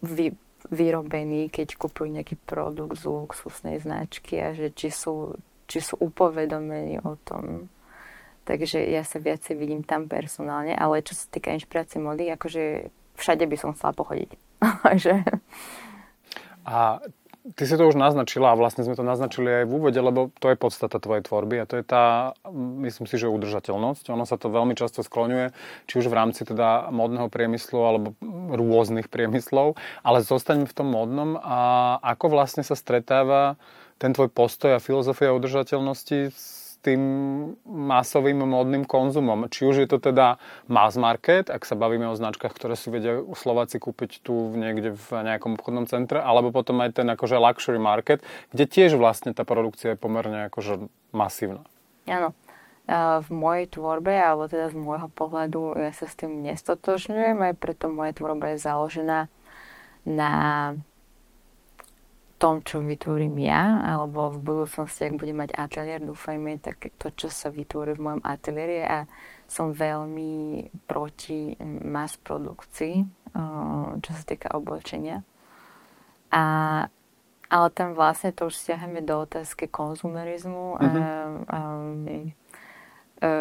vy, 0.04 0.36
vyrobený, 0.68 1.48
keď 1.48 1.80
kupujú 1.80 2.12
nejaký 2.12 2.36
produkt 2.44 3.00
z 3.00 3.08
luxusnej 3.08 3.80
značky 3.80 4.36
a 4.44 4.52
že 4.52 4.68
či 4.68 4.92
sú, 4.92 5.40
či 5.66 5.82
sú 5.82 5.98
upovedomení 5.98 7.02
o 7.02 7.18
tom, 7.22 7.70
Takže 8.46 8.78
ja 8.78 9.02
sa 9.02 9.18
viacej 9.18 9.58
vidím 9.58 9.82
tam 9.82 10.06
personálne, 10.06 10.78
ale 10.78 11.02
čo 11.02 11.18
sa 11.18 11.26
týka 11.26 11.50
inšpirácie 11.50 11.98
mody, 11.98 12.30
akože 12.30 12.94
všade 13.18 13.42
by 13.42 13.56
som 13.58 13.74
chcela 13.74 13.90
pochodiť. 13.90 14.38
a 16.70 17.02
ty 17.58 17.62
si 17.66 17.74
to 17.74 17.90
už 17.90 17.98
naznačila 17.98 18.54
a 18.54 18.58
vlastne 18.58 18.86
sme 18.86 18.94
to 18.94 19.02
naznačili 19.02 19.50
aj 19.50 19.64
v 19.66 19.74
úvode, 19.74 19.98
lebo 19.98 20.30
to 20.38 20.54
je 20.54 20.62
podstata 20.62 21.02
tvojej 21.02 21.26
tvorby 21.26 21.58
a 21.58 21.66
to 21.66 21.82
je 21.82 21.84
tá, 21.84 22.38
myslím 22.86 23.10
si, 23.10 23.18
že 23.18 23.26
udržateľnosť. 23.26 24.14
Ono 24.14 24.22
sa 24.22 24.38
to 24.38 24.46
veľmi 24.46 24.78
často 24.78 25.02
skloňuje, 25.02 25.50
či 25.90 25.94
už 25.98 26.06
v 26.06 26.14
rámci 26.14 26.46
teda 26.46 26.94
modného 26.94 27.26
priemyslu 27.26 27.82
alebo 27.82 28.14
rôznych 28.54 29.10
priemyslov, 29.10 29.74
ale 30.06 30.22
zostaňme 30.22 30.70
v 30.70 30.76
tom 30.76 30.86
modnom 30.86 31.34
a 31.34 31.98
ako 31.98 32.30
vlastne 32.30 32.62
sa 32.62 32.78
stretáva 32.78 33.58
ten 33.96 34.12
tvoj 34.12 34.28
postoj 34.28 34.76
a 34.76 34.82
filozofia 34.82 35.32
udržateľnosti 35.32 36.18
s 36.32 36.78
tým 36.84 37.02
masovým 37.66 38.46
módnym 38.46 38.86
konzumom. 38.86 39.50
Či 39.50 39.60
už 39.66 39.76
je 39.82 39.88
to 39.90 39.98
teda 39.98 40.38
mass 40.70 40.94
market, 40.94 41.50
ak 41.50 41.66
sa 41.66 41.74
bavíme 41.74 42.06
o 42.06 42.14
značkách, 42.14 42.54
ktoré 42.54 42.78
si 42.78 42.94
vedia 42.94 43.26
Slováci 43.34 43.82
kúpiť 43.82 44.22
tu 44.22 44.54
niekde 44.54 44.94
v 44.94 45.06
nejakom 45.26 45.58
obchodnom 45.58 45.90
centre, 45.90 46.22
alebo 46.22 46.54
potom 46.54 46.78
aj 46.86 47.02
ten 47.02 47.08
akože 47.10 47.42
luxury 47.42 47.82
market, 47.82 48.22
kde 48.54 48.70
tiež 48.70 48.94
vlastne 48.94 49.34
tá 49.34 49.42
produkcia 49.42 49.96
je 49.96 49.98
pomerne 49.98 50.46
akože 50.46 50.86
masívna. 51.10 51.66
Áno. 52.06 52.38
V 53.18 53.28
mojej 53.34 53.66
tvorbe, 53.66 54.14
alebo 54.14 54.46
teda 54.46 54.70
z 54.70 54.78
môjho 54.78 55.10
pohľadu, 55.10 55.74
ja 55.74 55.90
sa 55.90 56.06
s 56.06 56.14
tým 56.14 56.46
nestotožňujem, 56.46 57.34
aj 57.50 57.54
preto 57.58 57.90
moja 57.90 58.14
tvorba 58.14 58.54
je 58.54 58.62
založená 58.62 59.26
na 60.06 60.30
tom, 62.36 62.60
čo 62.60 62.84
vytvorím 62.84 63.40
ja, 63.40 63.80
alebo 63.96 64.28
v 64.28 64.44
budúcnosti, 64.44 65.08
ak 65.08 65.16
budem 65.16 65.40
mať 65.40 65.50
ateliér, 65.56 66.04
dúfajme, 66.04 66.60
tak 66.60 66.92
to, 67.00 67.08
čo 67.16 67.32
sa 67.32 67.48
vytvorí 67.48 67.96
v 67.96 68.04
mojom 68.04 68.22
ateliéri 68.22 68.84
a 68.84 69.08
som 69.48 69.72
veľmi 69.72 70.68
proti 70.84 71.56
mass 71.86 72.20
produkcii, 72.20 72.96
čo 74.00 74.10
sa 74.10 74.22
týka 74.26 74.52
oblečenia. 74.52 75.24
A, 76.34 76.44
ale 77.48 77.66
tam 77.72 77.96
vlastne 77.96 78.34
to 78.36 78.52
už 78.52 78.58
stiahame 78.58 79.00
do 79.00 79.22
otázky 79.22 79.70
konzumerizmu 79.70 80.76
mm-hmm. 80.76 81.00
a, 81.00 81.08
a, 81.46 81.58
a 83.22 83.38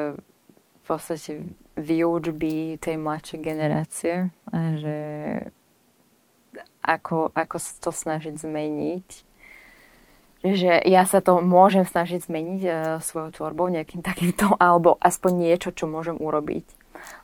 v 0.86 0.94
podstate 0.94 1.42
výučby 1.75 2.78
tej 2.78 2.96
mladšej 3.02 3.40
generácie, 3.42 4.30
že 4.54 4.98
ako, 6.86 7.34
ako 7.34 7.58
to 7.82 7.89
snažiť 7.89 8.38
zmeniť. 8.38 9.08
Že 10.46 10.86
ja 10.86 11.04
sa 11.10 11.25
to 11.25 11.42
môžem 11.42 11.89
snažiť 11.89 12.30
zmeniť 12.30 12.62
uh, 12.65 12.75
svojou 13.01 13.34
tvorbou 13.34 13.65
nejakým 13.74 14.06
takýmto, 14.10 14.54
alebo 14.62 15.01
aspoň 15.01 15.50
niečo, 15.50 15.74
čo 15.74 15.89
môžem 15.89 16.22
urobiť. 16.22 16.65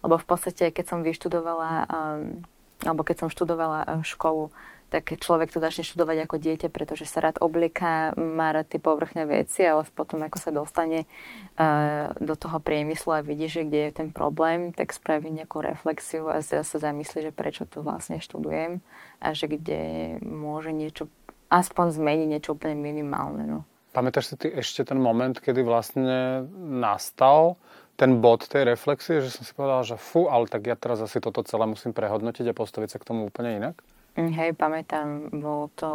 Lebo 0.01 0.17
v 0.17 0.25
podstate, 0.25 0.73
keď 0.73 0.85
som 0.89 0.99
vyštudovala, 1.05 1.85
um, 1.87 2.43
alebo 2.85 3.05
keď 3.05 3.25
som 3.25 3.29
študovala 3.33 3.85
uh, 3.85 3.89
školu, 4.01 4.49
tak 4.91 5.07
človek 5.15 5.55
to 5.55 5.63
začne 5.63 5.87
študovať 5.87 6.27
ako 6.27 6.35
dieťa, 6.35 6.67
pretože 6.67 7.07
sa 7.07 7.23
rád 7.23 7.39
oblieka, 7.39 8.11
má 8.19 8.51
rád 8.51 8.75
tie 8.75 8.79
povrchné 8.83 9.23
veci, 9.23 9.63
ale 9.63 9.87
potom 9.87 10.19
ako 10.19 10.37
sa 10.37 10.51
dostane 10.51 11.07
uh, 11.55 12.11
do 12.19 12.35
toho 12.35 12.59
priemyslu 12.59 13.15
a 13.15 13.23
vidí, 13.23 13.47
že 13.47 13.63
kde 13.63 13.87
je 13.87 13.91
ten 14.03 14.09
problém, 14.11 14.75
tak 14.75 14.91
spraví 14.91 15.31
nejakú 15.31 15.63
reflexiu 15.63 16.27
a 16.27 16.43
sa 16.43 16.59
zamyslí, 16.67 17.23
že 17.23 17.31
prečo 17.31 17.63
to 17.63 17.79
vlastne 17.79 18.19
študujem 18.19 18.83
a 19.23 19.31
že 19.31 19.47
kde 19.47 19.81
môže 20.27 20.75
niečo, 20.75 21.07
aspoň 21.47 21.95
zmeniť 21.95 22.27
niečo 22.27 22.59
úplne 22.59 22.75
minimálne. 22.75 23.47
No. 23.47 23.59
Pamätáš 23.95 24.31
si 24.31 24.35
ty 24.35 24.47
ešte 24.51 24.87
ten 24.87 24.99
moment, 24.99 25.35
kedy 25.35 25.63
vlastne 25.63 26.47
nastal 26.59 27.55
ten 28.01 28.17
bod 28.17 28.49
tej 28.49 28.65
reflexie, 28.65 29.21
že 29.21 29.29
som 29.29 29.45
si 29.45 29.53
povedal, 29.53 29.85
že 29.85 29.93
fú, 29.93 30.25
ale 30.25 30.49
tak 30.49 30.65
ja 30.65 30.73
teraz 30.73 31.05
asi 31.05 31.21
toto 31.21 31.45
celé 31.45 31.69
musím 31.69 31.93
prehodnotiť 31.93 32.49
a 32.49 32.57
postaviť 32.57 32.89
sa 32.89 32.97
k 32.97 33.13
tomu 33.13 33.29
úplne 33.29 33.61
inak? 33.61 33.77
Mm, 34.17 34.33
hej, 34.33 34.57
pamätám, 34.57 35.29
bolo 35.29 35.69
to 35.77 35.91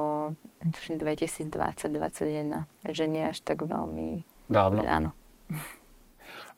2020-2021, 0.62 2.62
že 2.86 3.04
nie 3.10 3.26
až 3.26 3.42
tak 3.42 3.66
veľmi... 3.66 4.22
Dávno. 4.46 4.86
Áno. 4.86 5.10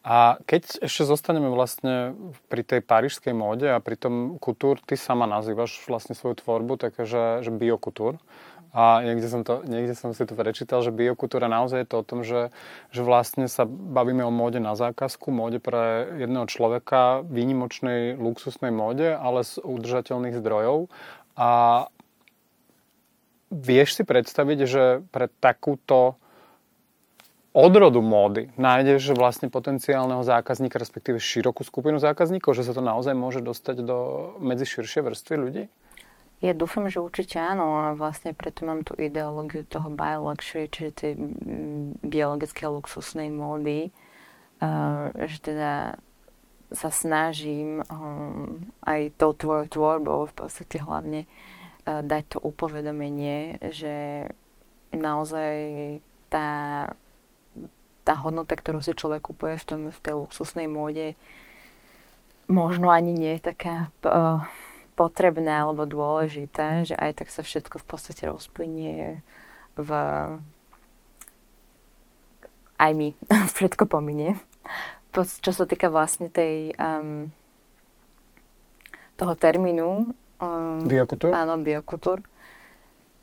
A 0.04 0.36
keď 0.44 0.84
ešte 0.84 1.08
zostaneme 1.08 1.48
vlastne 1.48 2.12
pri 2.52 2.62
tej 2.62 2.84
parížskej 2.84 3.32
móde 3.32 3.72
a 3.72 3.80
pri 3.80 3.96
tom 3.96 4.36
kultúr, 4.36 4.76
ty 4.84 5.00
sama 5.00 5.24
nazývaš 5.24 5.80
vlastne 5.88 6.12
svoju 6.12 6.44
tvorbu 6.44 6.76
také, 6.76 7.08
že, 7.08 7.40
že. 7.42 8.20
A 8.76 9.00
niekde 9.00 9.32
som, 9.32 9.42
to, 9.48 9.64
niekde 9.64 9.96
som 9.96 10.12
si 10.12 10.28
to 10.28 10.36
prečítal, 10.36 10.84
že 10.84 10.92
biokultúra 10.92 11.48
naozaj 11.48 11.84
je 11.84 11.88
to 11.88 11.96
o 12.00 12.04
tom, 12.04 12.20
že, 12.20 12.52
že 12.92 13.00
vlastne 13.00 13.48
sa 13.48 13.64
bavíme 13.64 14.20
o 14.20 14.32
móde 14.32 14.60
na 14.60 14.76
zákazku, 14.76 15.32
móde 15.32 15.56
pre 15.56 16.04
jedného 16.20 16.44
človeka, 16.44 17.24
výnimočnej 17.24 18.20
luxusnej 18.20 18.68
móde, 18.68 19.16
ale 19.16 19.40
z 19.40 19.64
udržateľných 19.64 20.36
zdrojov 20.36 20.92
a 21.32 21.50
vieš 23.48 23.96
si 23.96 24.02
predstaviť, 24.04 24.58
že 24.68 24.82
pre 25.08 25.32
takúto 25.40 26.20
odrodu 27.56 28.04
módy 28.04 28.52
nájdeš 28.60 29.16
vlastne 29.16 29.48
potenciálneho 29.48 30.20
zákazníka, 30.20 30.76
respektíve 30.76 31.16
širokú 31.16 31.64
skupinu 31.64 31.96
zákazníkov, 31.96 32.52
že 32.52 32.68
sa 32.68 32.76
to 32.76 32.84
naozaj 32.84 33.16
môže 33.16 33.40
dostať 33.40 33.82
do 33.82 33.98
medzi 34.38 34.68
širšie 34.68 35.00
vrstvy 35.00 35.34
ľudí? 35.40 35.64
Ja 36.38 36.54
dúfam, 36.54 36.86
že 36.86 37.02
určite 37.02 37.42
áno 37.42 37.82
a 37.82 37.98
vlastne 37.98 38.30
preto 38.30 38.62
mám 38.62 38.86
tú 38.86 38.94
ideológiu 38.94 39.66
toho 39.66 39.90
bioluxury, 39.90 40.70
čiže 40.70 40.90
tej 40.94 41.12
biologické 42.06 42.70
luxusnej 42.70 43.26
módy, 43.26 43.90
uh, 44.62 45.10
že 45.26 45.38
teda 45.42 45.98
sa 46.70 46.94
snažím 46.94 47.82
um, 47.90 48.70
aj 48.86 49.18
tou 49.18 49.34
tvojou 49.34 49.66
tvorbou 49.66 50.30
v 50.30 50.34
podstate 50.38 50.78
hlavne 50.78 51.26
uh, 51.26 52.06
dať 52.06 52.22
to 52.30 52.38
upovedomenie, 52.38 53.58
že 53.74 54.28
naozaj 54.94 55.98
tá, 56.30 56.50
tá 58.06 58.14
hodnota, 58.14 58.54
ktorú 58.54 58.78
si 58.78 58.94
človek 58.94 59.26
kupuje 59.32 59.58
v, 59.58 59.64
tom, 59.66 59.80
v 59.90 59.98
tej 59.98 60.14
luxusnej 60.14 60.70
móde, 60.70 61.18
možno 62.46 62.94
ani 62.94 63.10
nie 63.10 63.32
je 63.36 63.48
taká 63.52 63.90
uh, 64.06 64.46
potrebné 64.98 65.62
alebo 65.62 65.86
dôležité, 65.86 66.90
že 66.90 66.94
aj 66.98 67.22
tak 67.22 67.28
sa 67.30 67.46
všetko 67.46 67.78
v 67.78 67.86
podstate 67.86 68.26
rozplynie 68.26 69.22
v 69.78 69.90
aj 72.78 72.92
mi 72.94 73.14
všetko 73.58 73.86
pominie. 73.86 74.34
Čo 75.14 75.50
sa 75.54 75.64
týka 75.66 75.90
vlastne 75.90 76.30
tej 76.30 76.74
um, 76.78 77.30
toho 79.18 79.34
termínu 79.34 80.14
um, 80.38 80.78
biokultúr? 80.86 81.30
Áno, 81.34 81.58
biokultúr 81.58 82.22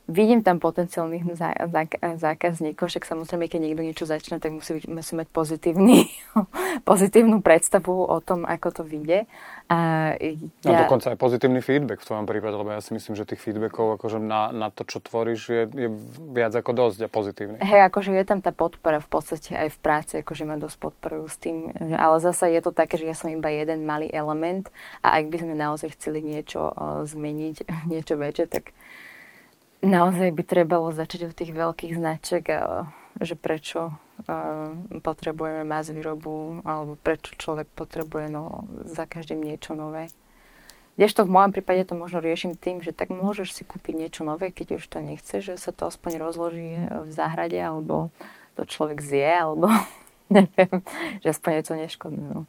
vidím 0.05 0.45
tam 0.45 0.61
potenciálnych 0.61 1.25
zá, 1.33 1.57
zá, 1.65 1.83
zákazníkov, 2.17 2.93
však 2.93 3.09
samozrejme, 3.09 3.49
keď 3.49 3.59
niekto 3.61 3.81
niečo 3.81 4.05
začne, 4.05 4.37
tak 4.37 4.53
musí, 4.53 4.77
musí 4.85 5.13
mať 5.17 5.27
pozitívny, 5.33 6.09
pozitívnu 6.89 7.41
predstavu 7.41 8.05
o 8.05 8.17
tom, 8.21 8.45
ako 8.45 8.81
to 8.81 8.83
vyjde. 8.85 9.25
A, 9.65 10.13
no, 10.61 10.69
ja... 10.69 10.77
No 10.77 10.85
dokonca 10.85 11.09
aj 11.09 11.17
pozitívny 11.17 11.57
feedback 11.65 12.05
v 12.05 12.07
tvojom 12.07 12.29
prípade, 12.29 12.53
lebo 12.53 12.69
ja 12.69 12.81
si 12.85 12.93
myslím, 12.93 13.17
že 13.17 13.25
tých 13.25 13.41
feedbackov 13.41 13.97
akože 13.97 14.21
na, 14.21 14.53
na 14.53 14.69
to, 14.69 14.85
čo 14.85 15.01
tvoríš, 15.01 15.41
je, 15.49 15.63
je 15.73 15.89
viac 16.29 16.53
ako 16.53 16.71
dosť 16.77 16.99
a 17.05 17.09
pozitívny. 17.09 17.57
Hej, 17.65 17.89
akože 17.89 18.13
je 18.13 18.25
tam 18.29 18.45
tá 18.45 18.53
podpora 18.53 19.01
v 19.01 19.09
podstate 19.09 19.57
aj 19.57 19.73
v 19.73 19.77
práci, 19.81 20.13
akože 20.21 20.45
ma 20.45 20.61
dosť 20.61 20.77
podporujú 20.77 21.25
s 21.25 21.37
tým, 21.41 21.73
ale 21.97 22.21
zase 22.21 22.53
je 22.53 22.61
to 22.61 22.69
také, 22.69 23.01
že 23.01 23.09
ja 23.09 23.17
som 23.17 23.33
iba 23.33 23.49
jeden 23.49 23.89
malý 23.89 24.05
element 24.13 24.69
a 25.01 25.17
ak 25.17 25.33
by 25.33 25.37
sme 25.41 25.57
naozaj 25.57 25.97
chceli 25.97 26.21
niečo 26.21 26.69
uh, 26.69 27.01
zmeniť, 27.09 27.65
niečo 27.91 28.21
väčšie, 28.21 28.45
tak 28.45 28.69
naozaj 29.85 30.33
by 30.33 30.43
trebalo 30.43 30.89
začať 30.89 31.29
od 31.29 31.33
tých 31.37 31.53
veľkých 31.53 31.93
značiek, 31.95 32.45
že 33.21 33.35
prečo 33.37 33.95
potrebujeme 35.03 35.63
mať 35.67 35.93
výrobu, 35.93 36.65
alebo 36.65 36.97
prečo 36.99 37.35
človek 37.35 37.67
potrebuje 37.75 38.31
no, 38.31 38.65
za 38.87 39.05
každým 39.05 39.43
niečo 39.43 39.77
nové. 39.77 40.09
Kdežto 40.95 41.27
v 41.27 41.33
mojom 41.35 41.51
prípade 41.51 41.91
to 41.91 41.99
možno 41.99 42.23
riešim 42.23 42.55
tým, 42.55 42.79
že 42.79 42.95
tak 42.95 43.11
môžeš 43.11 43.51
si 43.51 43.63
kúpiť 43.67 43.93
niečo 43.99 44.21
nové, 44.23 44.55
keď 44.55 44.79
už 44.79 44.87
to 44.87 45.03
nechce, 45.03 45.43
že 45.43 45.59
sa 45.59 45.75
to 45.75 45.91
aspoň 45.91 46.23
rozloží 46.23 46.79
v 46.79 47.11
záhrade, 47.11 47.59
alebo 47.59 48.15
to 48.55 48.63
človek 48.63 49.03
zje, 49.03 49.27
alebo 49.27 49.67
neviem, 50.31 50.79
že 51.19 51.35
aspoň 51.35 51.51
je 51.59 51.63
to 51.67 51.73
neškodné. 51.75 52.25
No. 52.31 52.41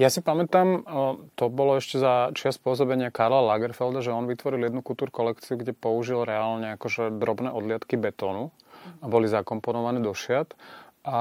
Ja 0.00 0.08
si 0.08 0.24
pamätám, 0.24 0.88
to 1.36 1.52
bolo 1.52 1.76
ešte 1.76 2.00
za 2.00 2.32
čias 2.32 2.56
pôsobenia 2.56 3.12
Karla 3.12 3.44
Lagerfelda, 3.44 4.00
že 4.00 4.10
on 4.10 4.24
vytvoril 4.24 4.72
jednu 4.72 4.80
kultúr 4.80 5.12
kolekciu, 5.12 5.60
kde 5.60 5.76
použil 5.76 6.24
reálne 6.24 6.74
akože 6.80 7.12
drobné 7.20 7.52
odliadky 7.52 8.00
betónu 8.00 8.50
a 8.98 9.06
boli 9.06 9.28
zakomponované 9.28 10.00
do 10.00 10.16
šiat. 10.16 10.56
A, 11.04 11.20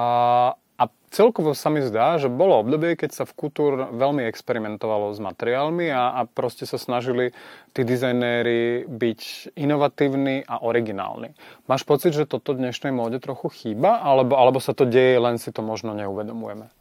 a 0.56 0.84
celkovo 1.12 1.52
sa 1.52 1.68
mi 1.68 1.84
zdá, 1.84 2.16
že 2.18 2.32
bolo 2.32 2.64
obdobie, 2.64 2.96
keď 2.96 3.22
sa 3.22 3.24
v 3.28 3.38
kultúr 3.38 3.92
veľmi 3.92 4.26
experimentovalo 4.26 5.12
s 5.14 5.20
materiálmi 5.20 5.92
a, 5.92 6.18
a 6.18 6.22
proste 6.26 6.64
sa 6.64 6.80
snažili 6.80 7.36
tí 7.76 7.84
dizajnéri 7.84 8.88
byť 8.88 9.54
inovatívni 9.62 10.48
a 10.48 10.64
originálni. 10.64 11.36
Máš 11.68 11.84
pocit, 11.84 12.16
že 12.16 12.24
toto 12.24 12.56
dnešnej 12.56 12.96
móde 12.96 13.20
trochu 13.20 13.52
chýba, 13.52 14.00
alebo, 14.00 14.40
alebo 14.40 14.64
sa 14.64 14.72
to 14.72 14.88
deje, 14.88 15.22
len 15.22 15.38
si 15.38 15.52
to 15.52 15.60
možno 15.60 15.92
neuvedomujeme? 15.94 16.72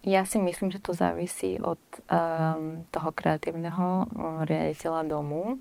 Ja 0.00 0.24
si 0.24 0.40
myslím, 0.40 0.72
že 0.72 0.80
to 0.80 0.96
závisí 0.96 1.60
od 1.60 1.80
um, 2.08 2.88
toho 2.88 3.10
kreatívneho 3.12 4.08
um, 4.08 4.40
riaditeľa 4.48 5.04
domu 5.04 5.60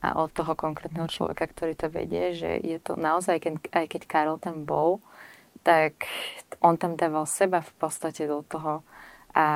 a 0.00 0.16
od 0.24 0.32
toho 0.32 0.56
konkrétneho 0.56 1.04
človeka, 1.04 1.44
ktorý 1.44 1.76
to 1.76 1.92
vedie, 1.92 2.32
že 2.32 2.56
je 2.64 2.80
to 2.80 2.96
naozaj, 2.96 3.36
aj 3.76 3.86
keď 3.88 4.02
Karol 4.08 4.40
tam 4.40 4.64
bol, 4.64 5.04
tak 5.60 6.08
on 6.64 6.80
tam 6.80 6.96
dával 6.96 7.28
seba 7.28 7.60
v 7.60 7.72
podstate 7.76 8.24
do 8.24 8.40
toho 8.44 8.80
a 9.36 9.46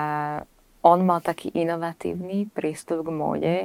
on 0.84 1.04
mal 1.08 1.24
taký 1.24 1.52
inovatívny 1.52 2.52
prístup 2.52 3.08
k 3.08 3.10
móde 3.12 3.56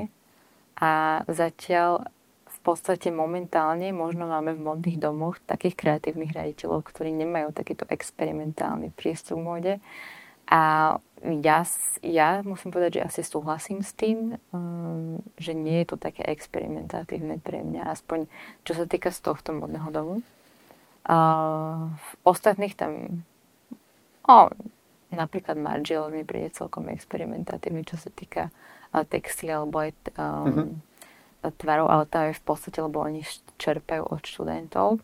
a 0.79 1.23
zatiaľ 1.27 2.07
v 2.47 2.59
podstate 2.63 3.11
momentálne 3.11 3.91
možno 3.91 4.31
máme 4.31 4.55
v 4.55 4.63
modných 4.63 4.99
domoch 4.99 5.39
takých 5.43 5.75
kreatívnych 5.75 6.31
riaditeľov, 6.31 6.87
ktorí 6.87 7.11
nemajú 7.11 7.51
takýto 7.51 7.83
experimentálny 7.91 8.95
prístup 8.95 9.39
k 9.39 9.43
móde 9.43 9.73
a 10.47 10.95
ja, 11.23 11.63
ja 12.03 12.43
musím 12.43 12.75
povedať, 12.75 12.99
že 12.99 13.05
asi 13.07 13.21
súhlasím 13.23 13.79
s 13.79 13.95
tým, 13.95 14.35
um, 14.51 15.23
že 15.39 15.55
nie 15.55 15.83
je 15.83 15.95
to 15.95 15.97
také 15.97 16.27
experimentatívne 16.27 17.39
pre 17.39 17.63
mňa, 17.63 17.87
aspoň 17.95 18.27
čo 18.67 18.75
sa 18.75 18.83
týka 18.83 19.07
z 19.07 19.23
tohto 19.23 19.55
modného 19.55 19.87
domu. 19.87 20.15
A 21.07 21.17
v 21.95 22.09
ostatných 22.27 22.75
tam, 22.75 23.23
o, 24.27 24.51
napríklad 25.15 25.55
Margiel 25.55 26.11
mi 26.11 26.27
príde 26.27 26.51
celkom 26.51 26.91
experimentatívny, 26.91 27.87
čo 27.87 27.95
sa 27.95 28.11
týka 28.11 28.51
textil 29.07 29.63
alebo 29.63 29.79
aj 29.79 29.91
um, 30.19 30.47
mm-hmm. 30.47 30.69
tvarov, 31.59 31.87
ale 31.87 32.03
to 32.07 32.19
je 32.19 32.39
v 32.39 32.43
podstate, 32.43 32.79
lebo 32.83 32.99
oni 32.99 33.23
čerpajú 33.59 34.11
od 34.11 34.21
študentov. 34.21 34.99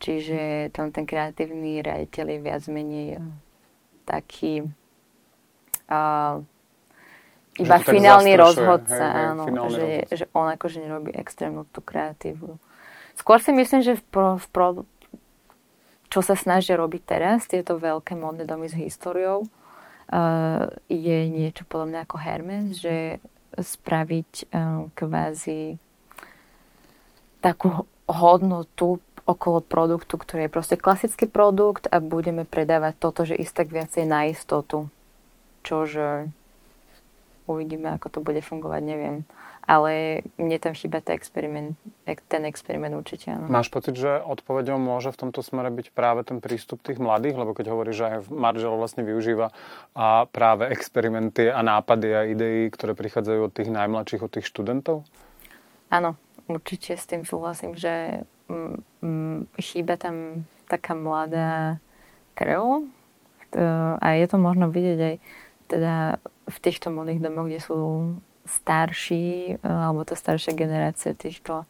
Čiže 0.00 0.72
tam 0.72 0.92
ten 0.92 1.04
kreatívny 1.04 1.84
riaditeľ 1.84 2.24
je 2.32 2.38
viac 2.40 2.62
menej 2.72 3.20
taký 4.10 4.66
uh, 5.86 6.42
iba 7.54 7.76
že 7.78 7.86
finálny 7.86 8.34
rozhodca, 8.34 8.98
hej, 8.98 9.14
hej, 9.14 9.26
áno, 9.30 9.42
finálny 9.46 9.70
že, 9.70 9.86
rozhodca. 9.86 10.16
že 10.18 10.24
on 10.34 10.46
akože 10.50 10.78
nerobí 10.82 11.10
extrémnu 11.14 11.62
tú 11.70 11.78
kreatívu. 11.78 12.58
Skôr 13.14 13.38
si 13.38 13.54
myslím, 13.54 13.86
že 13.86 13.94
v 13.94 14.02
pro, 14.10 14.28
v 14.40 14.46
pro, 14.50 14.68
čo 16.10 16.20
sa 16.26 16.34
snažia 16.34 16.74
robiť 16.74 17.02
teraz, 17.06 17.46
tieto 17.46 17.78
veľké 17.78 18.18
modné 18.18 18.42
domy 18.48 18.66
s 18.66 18.74
históriou, 18.74 19.46
uh, 19.46 20.66
je 20.90 21.18
niečo 21.30 21.62
podobné 21.70 22.02
ako 22.02 22.16
Hermes, 22.18 22.74
že 22.80 23.22
spraviť 23.54 24.50
uh, 24.50 24.90
kvázi 24.94 25.78
takú 27.44 27.86
hodnotu 28.10 28.98
okolo 29.30 29.62
produktu, 29.62 30.18
ktorý 30.18 30.50
je 30.50 30.54
proste 30.54 30.74
klasický 30.74 31.30
produkt 31.30 31.86
a 31.86 32.02
budeme 32.02 32.42
predávať 32.42 32.98
toto, 32.98 33.22
že 33.22 33.38
ísť 33.38 33.54
tak 33.54 33.68
viacej 33.70 34.04
na 34.10 34.26
istotu. 34.26 34.90
Čože 35.62 36.34
uvidíme, 37.46 37.94
ako 37.94 38.06
to 38.10 38.18
bude 38.18 38.42
fungovať, 38.42 38.82
neviem. 38.82 39.16
Ale 39.70 40.24
mne 40.34 40.58
tam 40.58 40.74
chýba 40.74 40.98
ten 40.98 41.14
experiment, 41.14 41.78
ten 42.26 42.42
experiment 42.48 42.90
určite, 42.96 43.30
áno. 43.30 43.46
Máš 43.46 43.70
pocit, 43.70 43.94
že 43.94 44.18
odpovedou 44.18 44.82
môže 44.82 45.14
v 45.14 45.20
tomto 45.28 45.46
smere 45.46 45.70
byť 45.70 45.94
práve 45.94 46.26
ten 46.26 46.42
prístup 46.42 46.82
tých 46.82 46.98
mladých? 46.98 47.38
Lebo 47.38 47.54
keď 47.54 47.70
hovoríš, 47.70 47.96
že 48.02 48.06
aj 48.08 48.16
Margel 48.34 48.74
vlastne 48.74 49.06
využíva 49.06 49.54
a 49.94 50.26
práve 50.26 50.66
experimenty 50.74 51.46
a 51.46 51.62
nápady 51.62 52.08
a 52.10 52.26
idei, 52.26 52.66
ktoré 52.66 52.98
prichádzajú 52.98 53.40
od 53.46 53.52
tých 53.54 53.70
najmladších, 53.70 54.24
od 54.26 54.32
tých 54.32 54.48
študentov? 54.48 55.06
Áno, 55.92 56.18
určite 56.50 56.98
s 56.98 57.06
tým 57.06 57.22
súhlasím, 57.22 57.78
že 57.78 58.26
chýba 59.58 59.94
tam 60.00 60.46
taká 60.70 60.94
mladá 60.94 61.82
krv 62.38 62.86
a 63.98 64.06
je 64.14 64.26
to 64.30 64.38
možno 64.38 64.70
vidieť 64.70 65.00
aj 65.02 65.16
teda 65.70 65.94
v 66.50 66.56
týchto 66.62 66.90
modných 66.90 67.22
domoch, 67.22 67.46
kde 67.46 67.60
sú 67.62 67.78
starší 68.46 69.58
alebo 69.62 70.02
to 70.02 70.14
staršia 70.18 70.54
generácia 70.54 71.14
týchto 71.14 71.66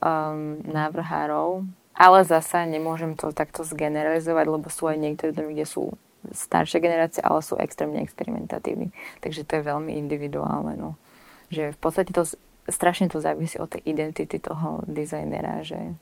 um, 0.00 0.60
návrhárov. 0.64 1.64
Ale 1.96 2.28
zasa 2.28 2.68
nemôžem 2.68 3.16
to 3.16 3.32
takto 3.32 3.64
zgeneralizovať, 3.64 4.46
lebo 4.52 4.68
sú 4.68 4.84
aj 4.84 5.00
niektoré 5.00 5.32
domy, 5.32 5.56
kde 5.56 5.64
sú 5.64 5.96
staršie 6.28 6.84
generácie, 6.84 7.24
ale 7.24 7.40
sú 7.40 7.56
extrémne 7.56 8.04
experimentatívni. 8.04 8.92
Takže 9.24 9.48
to 9.48 9.56
je 9.56 9.62
veľmi 9.64 9.96
individuálne. 9.96 10.76
No. 10.76 11.00
Že 11.48 11.72
v 11.72 11.78
podstate 11.80 12.12
to 12.12 12.28
strašne 12.68 13.08
to 13.08 13.22
závisí 13.22 13.56
od 13.56 13.72
tej 13.72 13.80
identity 13.88 14.36
toho 14.36 14.84
dizajnera, 14.84 15.64
že 15.64 15.96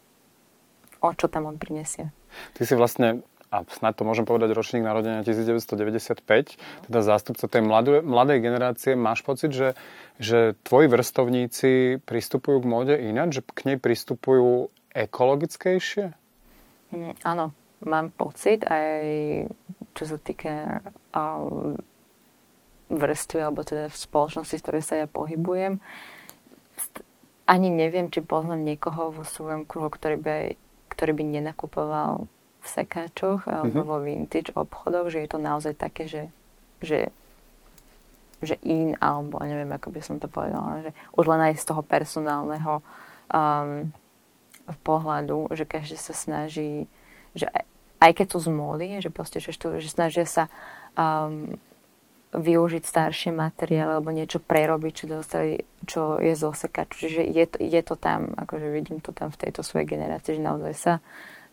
o 1.04 1.12
čo 1.12 1.28
tam 1.28 1.44
on 1.44 1.60
prinesie. 1.60 2.08
Ty 2.56 2.62
si 2.64 2.74
vlastne 2.74 3.20
a 3.54 3.62
snad 3.70 3.94
to 3.94 4.02
môžem 4.02 4.26
povedať 4.26 4.50
ročník 4.50 4.82
narodenia 4.82 5.22
1995, 5.22 6.26
teda 6.90 6.98
zástupca 7.06 7.46
tej 7.46 7.62
mladé, 7.62 8.02
mladej 8.02 8.42
generácie, 8.42 8.98
máš 8.98 9.22
pocit, 9.22 9.54
že, 9.54 9.78
že 10.18 10.58
tvoji 10.66 10.90
vrstovníci 10.90 12.02
pristupujú 12.02 12.66
k 12.66 12.66
móde 12.66 12.94
ináč, 12.98 13.38
že 13.38 13.42
k 13.46 13.60
nej 13.70 13.78
pristupujú 13.78 14.74
ekologickejšie? 14.90 16.18
Mm, 16.90 17.14
áno, 17.22 17.54
mám 17.86 18.10
pocit 18.10 18.66
aj 18.66 19.06
čo 19.94 20.04
sa 20.10 20.18
týka 20.18 20.82
vrstvy, 22.90 23.38
alebo 23.38 23.62
teda 23.62 23.86
v 23.86 23.96
spoločnosti, 23.96 24.58
v 24.58 24.64
ktorej 24.66 24.82
sa 24.82 24.94
ja 24.98 25.06
pohybujem. 25.06 25.78
Ani 27.46 27.68
neviem, 27.70 28.10
či 28.10 28.18
poznám 28.18 28.66
niekoho 28.66 29.14
vo 29.14 29.22
svojom 29.22 29.62
kruhu, 29.62 29.88
ktorý 29.88 30.16
by 30.18 30.58
ktorý 30.94 31.12
by 31.18 31.24
nenakupoval 31.26 32.30
v 32.64 32.66
sekáčoch 32.66 33.44
alebo 33.44 33.84
mm-hmm. 33.84 33.90
vo 33.90 33.98
vintage 34.00 34.50
obchodoch, 34.56 35.12
že 35.12 35.26
je 35.26 35.28
to 35.28 35.38
naozaj 35.42 35.76
také, 35.76 36.08
že, 36.08 36.32
že, 36.80 37.12
že 38.40 38.56
in, 38.64 38.96
alebo 39.02 39.36
neviem, 39.44 39.68
ako 39.68 39.92
by 39.92 40.00
som 40.00 40.16
to 40.16 40.30
povedala, 40.32 40.88
že 40.88 40.90
už 41.12 41.24
len 41.28 41.52
aj 41.52 41.60
z 41.60 41.64
toho 41.68 41.82
personálneho 41.84 42.80
um, 43.28 43.92
pohľadu, 44.80 45.52
že 45.52 45.68
každý 45.68 46.00
sa 46.00 46.16
snaží, 46.16 46.88
že 47.36 47.52
aj, 47.52 47.64
aj 48.00 48.12
keď 48.16 48.26
sú 48.32 48.38
z 48.40 48.48
módy, 48.48 48.88
že 49.04 49.12
proste, 49.12 49.44
že, 49.44 49.52
štú, 49.52 49.76
že 49.76 49.92
snažia 49.92 50.24
sa 50.24 50.48
um, 50.96 51.52
využiť 52.34 52.82
staršie 52.82 53.30
materiály 53.30 53.98
alebo 53.98 54.10
niečo 54.10 54.42
prerobiť, 54.42 54.92
čo, 54.92 55.04
dostali, 55.06 55.62
čo 55.86 56.18
je 56.18 56.34
z 56.34 56.42
osekaču. 56.42 57.06
Čiže 57.06 57.22
je 57.30 57.44
to, 57.46 57.56
je 57.62 57.80
to 57.86 57.94
tam, 57.94 58.34
akože 58.34 58.66
vidím 58.74 58.98
to 58.98 59.14
tam 59.14 59.30
v 59.30 59.40
tejto 59.40 59.62
svojej 59.62 59.86
generácii, 59.94 60.36
že 60.36 60.42
naozaj 60.42 60.74
sa, 60.74 60.94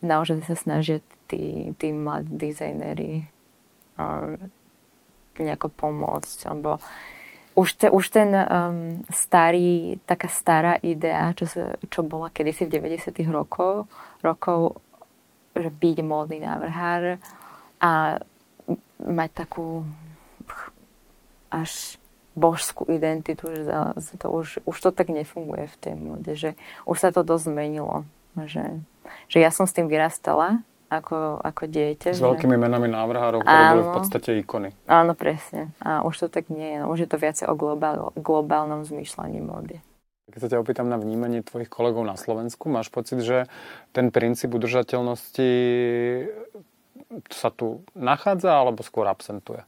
naozaj 0.02 0.42
sa 0.42 0.56
snažia 0.58 0.98
tí, 1.30 1.70
tí 1.78 1.94
mladí 1.94 2.34
dizajnéri 2.34 3.30
um, 3.96 4.36
nejako 5.38 5.70
pomôcť, 5.70 6.38
lebo 6.50 6.82
už, 7.54 7.68
te, 7.78 7.86
už 7.86 8.04
ten 8.10 8.32
um, 8.32 9.04
starý, 9.12 10.00
taká 10.08 10.26
stará 10.26 10.74
idea, 10.82 11.30
čo, 11.36 11.46
sa, 11.46 11.78
čo 11.86 12.02
bola 12.02 12.32
kedysi 12.32 12.66
v 12.66 12.80
90 12.80 13.12
rokov, 13.30 13.86
rokov, 14.24 14.82
že 15.52 15.68
byť 15.68 15.96
módny 16.00 16.40
návrhár 16.40 17.20
a 17.78 18.16
mať 19.02 19.30
takú 19.46 19.84
až 21.52 22.00
božskú 22.32 22.88
identitu, 22.88 23.52
že 23.52 24.16
to 24.16 24.32
už, 24.32 24.64
už 24.64 24.76
to 24.80 24.90
tak 24.90 25.12
nefunguje 25.12 25.68
v 25.68 25.76
tej 25.76 25.94
móde, 26.00 26.32
že 26.32 26.56
už 26.88 26.96
sa 26.96 27.12
to 27.12 27.20
dosť 27.20 27.52
zmenilo. 27.52 28.08
Že, 28.32 28.80
že 29.28 29.38
ja 29.44 29.52
som 29.52 29.68
s 29.68 29.76
tým 29.76 29.92
vyrastala 29.92 30.64
ako, 30.88 31.44
ako 31.44 31.68
dieťa. 31.68 32.16
S 32.16 32.20
že... 32.20 32.24
veľkými 32.24 32.56
menami 32.56 32.88
návrhárov, 32.88 33.44
ktoré 33.44 33.64
boli 33.76 33.84
v 33.84 33.96
podstate 33.96 34.30
ikony. 34.40 34.72
Áno, 34.88 35.12
presne. 35.12 35.76
A 35.84 36.00
už 36.04 36.24
to 36.24 36.26
tak 36.32 36.48
nie 36.48 36.80
je. 36.80 36.88
Už 36.88 36.98
je 37.04 37.08
to 37.08 37.20
viacej 37.20 37.48
o 37.48 37.54
globál, 37.56 38.16
globálnom 38.16 38.84
zmýšľaní 38.88 39.40
módy. 39.44 39.80
Keď 40.32 40.40
sa 40.40 40.50
ťa 40.56 40.60
opýtam 40.64 40.88
na 40.88 40.96
vnímanie 40.96 41.44
tvojich 41.44 41.68
kolegov 41.68 42.08
na 42.08 42.16
Slovensku, 42.16 42.72
máš 42.72 42.88
pocit, 42.88 43.20
že 43.20 43.44
ten 43.92 44.08
princíp 44.08 44.56
udržateľnosti 44.56 45.50
sa 47.28 47.52
tu 47.52 47.84
nachádza 47.92 48.48
alebo 48.48 48.80
skôr 48.80 49.04
absentuje? 49.04 49.60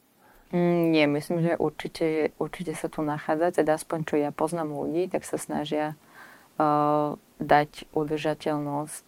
Mm, 0.55 0.95
nie, 0.95 1.07
myslím, 1.11 1.43
že 1.43 1.59
určite, 1.59 2.31
určite 2.39 2.79
sa 2.79 2.87
tu 2.87 3.03
nachádza, 3.03 3.59
teda 3.59 3.75
aspoň 3.75 3.99
čo 4.07 4.15
ja 4.23 4.31
poznám 4.31 4.71
ľudí, 4.71 5.11
tak 5.11 5.27
sa 5.27 5.35
snažia 5.35 5.99
uh, 6.63 7.19
dať 7.43 7.91
udržateľnosť. 7.91 9.07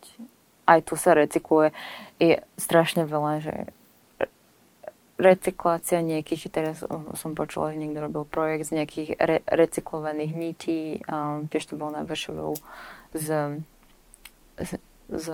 Aj 0.66 0.82
tu 0.82 0.98
sa 0.98 1.14
recykluje. 1.14 1.70
Je 2.18 2.42
strašne 2.59 3.06
veľa, 3.06 3.46
že 3.46 3.54
recyklácia 5.22 6.02
nejakých, 6.02 6.50
teraz 6.50 6.82
som 7.14 7.38
počula, 7.38 7.70
že 7.70 7.78
niekto 7.78 8.02
robil 8.02 8.26
projekt 8.26 8.74
z 8.74 8.82
nejakých 8.82 9.11
re, 9.14 9.38
recyklovaných 9.46 10.32
nití, 10.35 10.80
um, 11.06 11.46
tiež 11.46 11.70
to 11.70 11.78
bol 11.78 11.94
na 11.94 12.02
Vršovou 12.02 12.59
z, 13.14 13.62
z, 14.59 14.70
z 15.14 15.26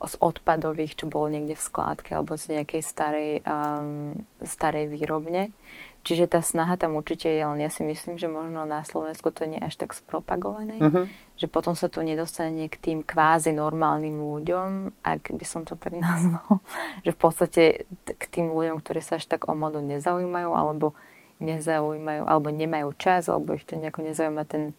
z 0.00 0.14
odpadových, 0.16 0.96
čo 0.96 1.12
bolo 1.12 1.28
niekde 1.28 1.52
v 1.52 1.66
skládke 1.66 2.16
alebo 2.16 2.40
z 2.40 2.56
nejakej 2.56 2.80
starej, 2.80 3.30
um, 3.44 4.16
starej 4.40 4.88
výrobne. 4.88 5.52
Čiže 6.00 6.32
tá 6.32 6.40
snaha 6.40 6.80
tam 6.80 6.96
určite 6.96 7.28
je, 7.28 7.44
len 7.44 7.60
ja 7.60 7.68
si 7.68 7.84
myslím, 7.84 8.16
že 8.16 8.24
možno 8.24 8.64
na 8.64 8.80
Slovensku 8.80 9.28
to 9.28 9.44
nie 9.44 9.60
je 9.60 9.68
až 9.68 9.74
tak 9.84 9.92
spropagované, 9.92 10.80
uh-huh. 10.80 11.04
že 11.36 11.44
potom 11.44 11.76
sa 11.76 11.92
to 11.92 12.00
nedostane 12.00 12.72
k 12.72 12.76
tým 12.80 13.04
kvázi 13.04 13.52
normálnym 13.52 14.16
ľuďom, 14.16 14.96
ak 15.04 15.36
by 15.36 15.44
som 15.44 15.68
to 15.68 15.76
tak 15.76 15.92
nazval, 16.00 16.64
že 17.04 17.12
v 17.12 17.18
podstate 17.20 17.62
k 18.08 18.24
tým 18.32 18.48
ľuďom, 18.48 18.80
ktorí 18.80 19.04
sa 19.04 19.20
až 19.20 19.28
tak 19.28 19.52
o 19.52 19.52
modu 19.52 19.84
nezaujímajú, 19.84 20.50
alebo 20.56 20.96
nezaujímajú, 21.44 22.24
alebo 22.24 22.48
nemajú 22.48 22.96
čas, 22.96 23.28
alebo 23.28 23.52
ich 23.52 23.68
to 23.68 23.76
nejako 23.76 24.00
nezaujíma 24.00 24.48
ten, 24.48 24.72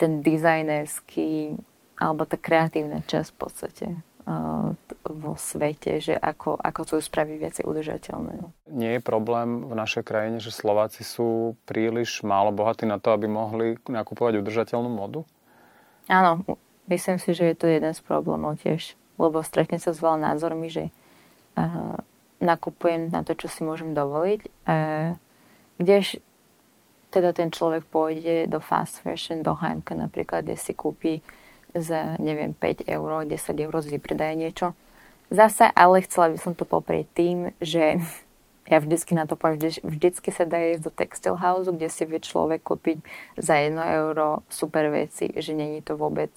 ten 0.00 0.24
dizajnerský, 0.24 1.60
alebo 2.00 2.24
tá 2.24 2.40
kreatívna 2.40 3.04
časť 3.04 3.28
v 3.28 3.36
podstate 3.36 3.86
vo 5.02 5.34
svete, 5.34 5.98
že 5.98 6.14
ako, 6.14 6.60
ako 6.60 6.80
to 6.86 6.94
spraviť 7.00 7.36
viacej 7.40 7.64
udržateľné. 7.66 8.32
Nie 8.70 8.98
je 8.98 9.02
problém 9.02 9.64
v 9.66 9.74
našej 9.74 10.04
krajine, 10.06 10.38
že 10.38 10.54
Slováci 10.54 11.02
sú 11.02 11.58
príliš 11.64 12.22
málo 12.22 12.52
bohatí 12.52 12.84
na 12.84 13.00
to, 13.00 13.10
aby 13.10 13.26
mohli 13.26 13.80
nakupovať 13.88 14.44
udržateľnú 14.44 14.90
modu? 14.92 15.24
Áno, 16.06 16.44
myslím 16.86 17.18
si, 17.18 17.32
že 17.32 17.50
je 17.52 17.56
to 17.56 17.66
jeden 17.66 17.92
z 17.96 18.00
problémov 18.04 18.60
tiež, 18.60 18.94
lebo 19.16 19.40
stretne 19.40 19.80
sa 19.80 19.94
s 19.94 20.02
veľa 20.02 20.32
názormi, 20.32 20.68
že 20.68 20.90
uh, 21.56 21.96
nakupujem 22.38 23.10
na 23.10 23.24
to, 23.26 23.34
čo 23.34 23.48
si 23.48 23.64
môžem 23.64 23.96
dovoliť, 23.96 24.40
uh, 24.68 25.16
kdež 25.80 26.20
teda 27.10 27.34
ten 27.34 27.50
človek 27.50 27.90
pôjde 27.90 28.46
do 28.46 28.62
fast 28.62 29.02
fashion, 29.02 29.42
do 29.42 29.58
H&M 29.58 29.82
napríklad, 29.82 30.46
kde 30.46 30.54
si 30.54 30.72
kúpi 30.78 31.18
za, 31.74 32.16
neviem, 32.18 32.52
5 32.54 32.86
eur, 32.86 33.24
10 33.26 33.66
eur 33.66 33.74
z 33.80 33.88
vypredaje 33.96 34.34
niečo. 34.36 34.66
Zase, 35.30 35.70
ale 35.74 36.02
chcela 36.02 36.34
by 36.34 36.38
som 36.42 36.52
to 36.58 36.66
poprieť 36.66 37.06
tým, 37.14 37.38
že 37.62 38.02
ja 38.70 38.78
vždycky 38.78 39.18
na 39.18 39.26
to 39.26 39.34
poviem, 39.34 39.58
vždy, 39.58 39.82
vždycky 39.82 40.30
sa 40.30 40.46
dá 40.46 40.58
do 40.78 40.90
textile 40.94 41.38
house, 41.38 41.66
kde 41.66 41.90
si 41.90 42.06
vie 42.06 42.22
človek 42.22 42.62
kúpiť 42.62 43.02
za 43.38 43.58
1 43.58 43.74
euro 43.74 44.46
super 44.50 44.90
veci, 44.94 45.30
že 45.34 45.54
není 45.54 45.82
to 45.82 45.98
vôbec 45.98 46.30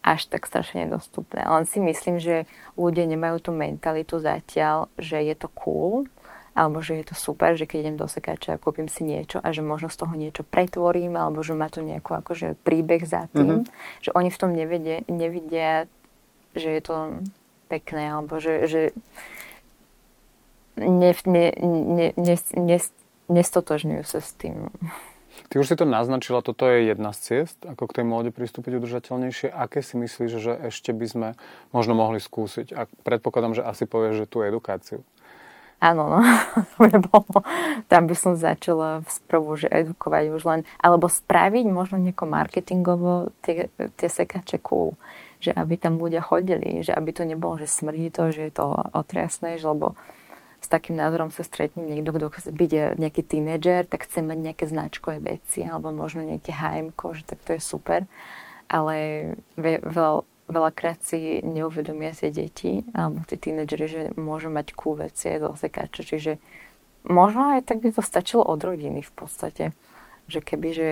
až 0.00 0.30
tak 0.30 0.48
strašne 0.48 0.88
nedostupné. 0.88 1.44
Len 1.44 1.64
si 1.68 1.82
myslím, 1.82 2.22
že 2.22 2.48
ľudia 2.78 3.04
nemajú 3.04 3.50
tú 3.50 3.50
mentalitu 3.52 4.16
zatiaľ, 4.22 4.88
že 4.96 5.20
je 5.20 5.34
to 5.36 5.50
cool, 5.52 6.08
alebo 6.54 6.82
že 6.82 6.98
je 7.00 7.04
to 7.10 7.16
super, 7.16 7.54
že 7.54 7.64
keď 7.64 7.78
idem 7.86 7.96
do 7.96 8.10
sekača 8.10 8.58
a 8.58 8.62
kúpim 8.62 8.90
si 8.90 9.06
niečo 9.06 9.38
a 9.38 9.54
že 9.54 9.62
možno 9.62 9.88
z 9.88 9.96
toho 10.02 10.14
niečo 10.18 10.42
pretvorím, 10.42 11.14
alebo 11.14 11.40
že 11.46 11.54
má 11.54 11.70
to 11.70 11.80
nejakú 11.80 12.12
akože 12.16 12.58
príbeh 12.66 13.06
za 13.06 13.30
tým, 13.30 13.64
mm-hmm. 13.64 14.02
že 14.02 14.10
oni 14.12 14.28
v 14.28 14.38
tom 14.40 14.50
nevidia, 14.52 14.98
nevidia, 15.06 15.86
že 16.58 16.68
je 16.74 16.82
to 16.82 16.96
pekné, 17.70 18.10
alebo 18.10 18.42
že, 18.42 18.66
že 18.66 18.80
ne, 20.74 21.14
ne, 21.14 21.46
ne, 21.54 22.08
ne, 22.18 22.34
ne, 22.36 22.78
nestotožňujú 23.30 24.04
sa 24.04 24.18
s 24.18 24.34
tým. 24.34 24.74
Ty 25.50 25.62
už 25.62 25.66
si 25.70 25.78
to 25.78 25.86
naznačila, 25.86 26.42
toto 26.42 26.66
je 26.66 26.90
jedna 26.90 27.14
z 27.14 27.18
ciest, 27.46 27.58
ako 27.66 27.90
k 27.90 28.02
tej 28.02 28.04
móde 28.06 28.30
pristúpiť 28.34 28.82
udržateľnejšie. 28.82 29.50
Aké 29.50 29.82
si 29.82 29.98
myslíš, 29.98 30.30
že 30.38 30.52
ešte 30.70 30.94
by 30.94 31.06
sme 31.06 31.28
možno 31.74 31.94
mohli 31.94 32.22
skúsiť? 32.22 32.74
A 32.74 32.86
predpokladám, 33.06 33.58
že 33.58 33.66
asi 33.66 33.86
povieš, 33.86 34.26
že 34.26 34.30
tú 34.30 34.42
edukáciu. 34.42 35.02
Áno, 35.80 36.12
no, 36.12 36.20
tam 37.90 38.02
by 38.04 38.14
som 38.14 38.36
začala 38.36 39.00
sprvu, 39.08 39.64
že 39.64 39.66
edukovať 39.72 40.24
už 40.28 40.42
len, 40.44 40.60
alebo 40.76 41.08
spraviť 41.08 41.66
možno 41.72 41.96
nieko 41.96 42.28
marketingovo 42.28 43.32
tie, 43.40 43.72
tie 43.96 44.08
sekače 44.12 44.60
cool, 44.60 45.00
že 45.40 45.56
aby 45.56 45.80
tam 45.80 45.96
ľudia 45.96 46.20
chodili, 46.20 46.84
že 46.84 46.92
aby 46.92 47.16
to 47.16 47.24
nebolo, 47.24 47.56
že 47.56 47.64
smrdí 47.64 48.12
to, 48.12 48.28
že 48.28 48.52
je 48.52 48.52
to 48.52 48.76
otriasné, 48.92 49.56
že 49.56 49.64
lebo 49.64 49.96
s 50.60 50.68
takým 50.68 51.00
názorom 51.00 51.32
sa 51.32 51.40
stretne 51.40 51.80
niekto, 51.80 52.12
kto 52.12 52.28
chce 52.28 52.50
byť 52.52 53.00
nejaký 53.00 53.24
tínedžer, 53.24 53.88
tak 53.88 54.04
chce 54.04 54.20
mať 54.20 54.38
nejaké 54.52 54.64
značkové 54.68 55.16
veci, 55.40 55.64
alebo 55.64 55.88
možno 55.96 56.20
nejaké 56.20 56.52
HM, 56.52 56.92
že 56.92 57.24
tak 57.24 57.40
to 57.40 57.56
je 57.56 57.62
super. 57.64 58.04
Ale 58.68 58.96
veľa, 59.56 60.28
veľakrát 60.50 61.00
si 61.00 61.40
neuvedomia 61.40 62.12
si 62.12 62.28
deti 62.34 62.82
alebo 62.92 63.22
tí 63.24 63.38
tínedžeri, 63.38 63.86
že 63.86 64.02
môžu 64.18 64.50
mať 64.50 64.74
cool 64.74 64.98
veci 64.98 65.30
aj 65.30 65.38
zo 65.40 65.50
sekáča. 65.56 66.02
Čiže 66.04 66.32
možno 67.06 67.56
aj 67.56 67.70
tak 67.70 67.80
by 67.80 67.94
to 67.94 68.02
stačilo 68.02 68.44
od 68.44 68.60
rodiny 68.60 69.00
v 69.00 69.12
podstate. 69.14 69.64
Že 70.30 70.38
keby, 70.44 70.68
že 70.74 70.90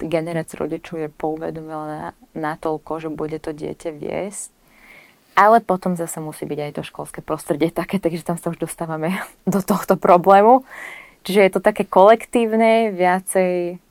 generácia 0.00 0.60
rodičov 0.60 1.02
je 1.02 1.10
pouvedomila 1.10 2.14
na, 2.36 2.52
toľko, 2.54 3.02
že 3.02 3.08
bude 3.10 3.42
to 3.42 3.50
dieťa 3.50 3.90
viesť, 3.90 4.54
ale 5.34 5.58
potom 5.58 5.98
zase 5.98 6.22
musí 6.22 6.46
byť 6.46 6.58
aj 6.62 6.72
to 6.78 6.82
školské 6.86 7.20
prostredie 7.22 7.74
také, 7.74 7.98
takže 7.98 8.26
tam 8.26 8.38
sa 8.38 8.54
už 8.54 8.62
dostávame 8.62 9.18
do 9.48 9.58
tohto 9.58 9.98
problému. 9.98 10.62
Čiže 11.26 11.40
je 11.44 11.50
to 11.50 11.60
také 11.60 11.82
kolektívne, 11.82 12.94
viacej 12.94 13.82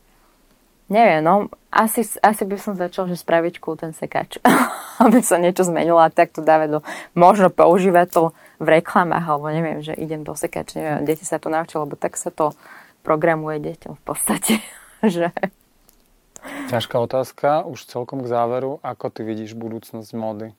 Neviem, 0.88 1.19
no, 1.19 1.52
asi, 1.67 2.08
asi 2.23 2.43
by 2.47 2.56
som 2.56 2.80
začal, 2.80 3.12
že 3.12 3.19
spraviť 3.19 3.60
cool 3.60 3.76
ten 3.76 3.91
sekač, 3.91 4.39
aby 5.04 5.19
sa 5.19 5.36
niečo 5.36 5.67
zmenilo 5.67 6.00
a 6.00 6.08
tak 6.08 6.32
to 6.32 6.39
dáve 6.39 6.71
do, 6.71 6.80
možno 7.12 7.52
používať 7.52 8.08
to 8.08 8.23
v 8.63 8.67
reklamách, 8.80 9.28
alebo 9.28 9.52
neviem, 9.52 9.84
že 9.84 9.91
idem 10.00 10.23
do 10.23 10.32
sekač, 10.32 10.80
neviem, 10.80 11.04
deti 11.04 11.28
sa 11.28 11.43
to 11.43 11.52
naučili, 11.52 11.84
lebo 11.84 12.00
tak 12.00 12.15
sa 12.15 12.32
to 12.32 12.56
programuje 13.04 13.60
deťom 13.60 14.00
v 14.00 14.04
podstate, 14.04 14.54
že... 15.04 15.28
Ťažká 16.71 16.95
otázka, 17.04 17.67
už 17.67 17.84
celkom 17.84 18.23
k 18.23 18.32
záveru, 18.32 18.80
ako 18.80 19.12
ty 19.12 19.28
vidíš 19.28 19.60
budúcnosť 19.60 20.12
módy? 20.15 20.56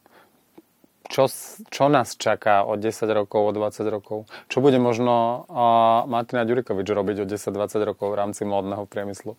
Čo, 1.09 1.25
čo 1.73 1.89
nás 1.89 2.21
čaká 2.21 2.69
o 2.69 2.77
10 2.77 2.93
rokov, 3.17 3.41
o 3.41 3.53
20 3.57 3.81
rokov? 3.89 4.29
Čo 4.53 4.61
bude 4.61 4.77
možno 4.77 5.49
uh, 5.49 6.05
Martina 6.05 6.45
Ďurikovič 6.45 6.85
robiť 6.85 7.25
o 7.25 7.29
10-20 7.33 7.89
rokov 7.89 8.13
v 8.13 8.19
rámci 8.21 8.45
módneho 8.45 8.85
priemyslu? 8.85 9.33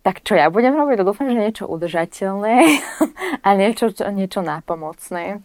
Tak 0.00 0.24
čo 0.24 0.32
ja 0.32 0.48
budem 0.48 0.72
robiť? 0.72 1.04
Dúfam, 1.04 1.28
že 1.28 1.36
niečo 1.36 1.68
udržateľné 1.68 2.56
a 3.46 3.48
niečo, 3.52 3.92
čo, 3.92 4.08
niečo 4.08 4.40
nápomocné, 4.40 5.44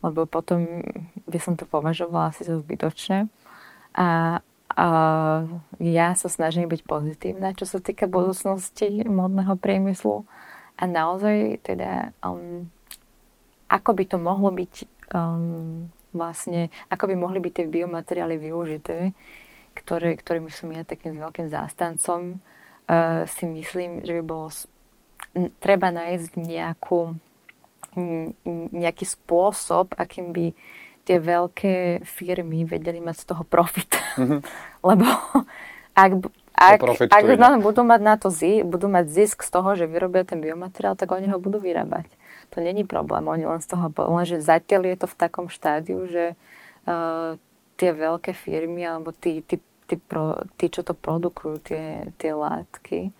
lebo 0.00 0.24
potom 0.24 0.80
by 1.28 1.38
som 1.38 1.60
to 1.60 1.68
považovala 1.68 2.32
asi 2.32 2.48
za 2.48 2.56
zbytočné. 2.56 3.28
A, 3.92 4.40
a 4.72 4.86
ja 5.76 6.08
sa 6.16 6.28
snažím 6.32 6.72
byť 6.72 6.80
pozitívna, 6.88 7.52
čo 7.52 7.68
sa 7.68 7.76
týka 7.76 8.08
budúcnosti 8.08 9.04
modného 9.04 9.60
priemyslu. 9.60 10.24
A 10.80 10.88
naozaj 10.88 11.60
teda, 11.60 12.16
um, 12.24 12.72
ako 13.68 13.92
by 13.92 14.04
to 14.08 14.16
mohlo 14.16 14.48
byť 14.48 14.88
um, 15.12 15.92
vlastne, 16.16 16.72
ako 16.88 17.12
by 17.12 17.14
mohli 17.20 17.36
byť 17.36 17.52
tie 17.52 17.66
biomateriály 17.68 18.40
využité, 18.40 19.12
ktoré, 19.76 20.16
ktorými 20.16 20.48
som 20.48 20.72
ja 20.72 20.88
takým 20.88 21.20
veľkým 21.20 21.52
zástancom, 21.52 22.40
uh, 22.90 23.22
si 23.30 23.46
myslím, 23.46 24.02
že 24.02 24.18
by 24.18 24.22
bolo 24.26 24.50
treba 25.62 25.94
nájsť 25.94 26.34
nejakú, 26.34 27.14
nejaký 28.74 29.06
spôsob, 29.06 29.94
akým 29.94 30.34
by 30.34 30.46
tie 31.06 31.18
veľké 31.22 32.02
firmy 32.02 32.66
vedeli 32.66 32.98
mať 32.98 33.16
z 33.22 33.24
toho 33.30 33.42
profit. 33.46 33.90
Mm-hmm. 34.18 34.40
Lebo 34.90 35.06
ak, 35.94 36.10
ak, 36.54 36.78
ak 37.10 37.24
no, 37.38 37.62
budú 37.62 37.82
mať 37.86 38.00
na 38.02 38.14
to 38.18 38.28
zi, 38.28 38.62
budú 38.62 38.90
mať 38.90 39.06
zisk 39.10 39.42
z 39.42 39.50
toho, 39.50 39.74
že 39.78 39.88
vyrobia 39.90 40.26
ten 40.26 40.42
biomateriál, 40.42 40.94
tak 40.98 41.10
oni 41.10 41.30
ho 41.30 41.38
budú 41.40 41.58
vyrábať. 41.62 42.10
To 42.54 42.58
není 42.58 42.82
problém. 42.82 43.26
Oni 43.30 43.46
len 43.46 43.62
z 43.62 43.70
toho, 43.70 43.90
lenže 43.90 44.42
zatiaľ 44.42 44.90
je 44.92 44.96
to 44.98 45.06
v 45.06 45.18
takom 45.18 45.46
štádiu, 45.46 46.04
že 46.10 46.34
uh, 46.86 47.38
tie 47.78 47.90
veľké 47.96 48.36
firmy 48.36 48.84
alebo 48.84 49.14
tí, 49.14 49.40
tí, 49.46 49.62
tí, 49.90 49.98
pro, 49.98 50.38
tí 50.54 50.70
čo 50.70 50.86
to 50.86 50.94
produkujú, 50.94 51.58
tie, 51.66 52.06
tie 52.14 52.30
látky, 52.30 53.10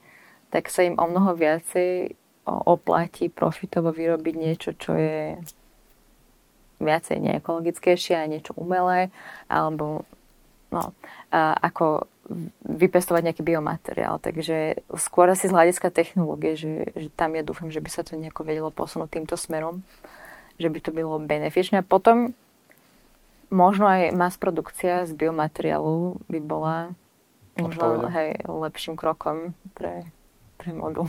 tak 0.55 0.71
sa 0.71 0.87
im 0.87 0.95
o 0.95 1.05
mnoho 1.11 1.35
viacej 1.35 2.15
oplatí 2.47 3.27
profitovo 3.31 3.91
vyrobiť 3.91 4.35
niečo, 4.39 4.71
čo 4.79 4.95
je 4.95 5.39
viacej 6.81 7.19
neekologickejšie 7.21 8.17
a 8.17 8.31
niečo 8.31 8.57
umelé, 8.57 9.13
alebo 9.51 10.07
no, 10.73 10.95
ako 11.35 12.09
vypestovať 12.65 13.23
nejaký 13.27 13.43
biomateriál. 13.43 14.23
Takže 14.23 14.87
skôr 14.97 15.29
asi 15.29 15.51
z 15.51 15.55
hľadiska 15.55 15.91
technológie, 15.91 16.55
že, 16.55 16.95
že 16.95 17.09
tam 17.13 17.35
ja 17.35 17.43
dúfam, 17.43 17.69
že 17.69 17.83
by 17.83 17.91
sa 17.91 18.07
to 18.07 18.15
nejako 18.17 18.47
vedelo 18.47 18.71
posunúť 18.71 19.19
týmto 19.19 19.35
smerom, 19.35 19.83
že 20.57 20.71
by 20.71 20.79
to 20.81 20.91
bylo 20.95 21.19
benefičné. 21.21 21.83
A 21.83 21.87
potom 21.87 22.33
možno 23.51 23.91
aj 23.91 24.15
mass 24.15 24.39
produkcia 24.39 25.05
z 25.05 25.13
biomateriálu 25.15 26.23
by 26.31 26.39
bola 26.41 26.77
možno 27.59 28.09
hej, 28.09 28.41
lepším 28.47 28.97
krokom 28.97 29.53
pre 29.77 30.09
pre 30.61 30.77
modu. 30.77 31.09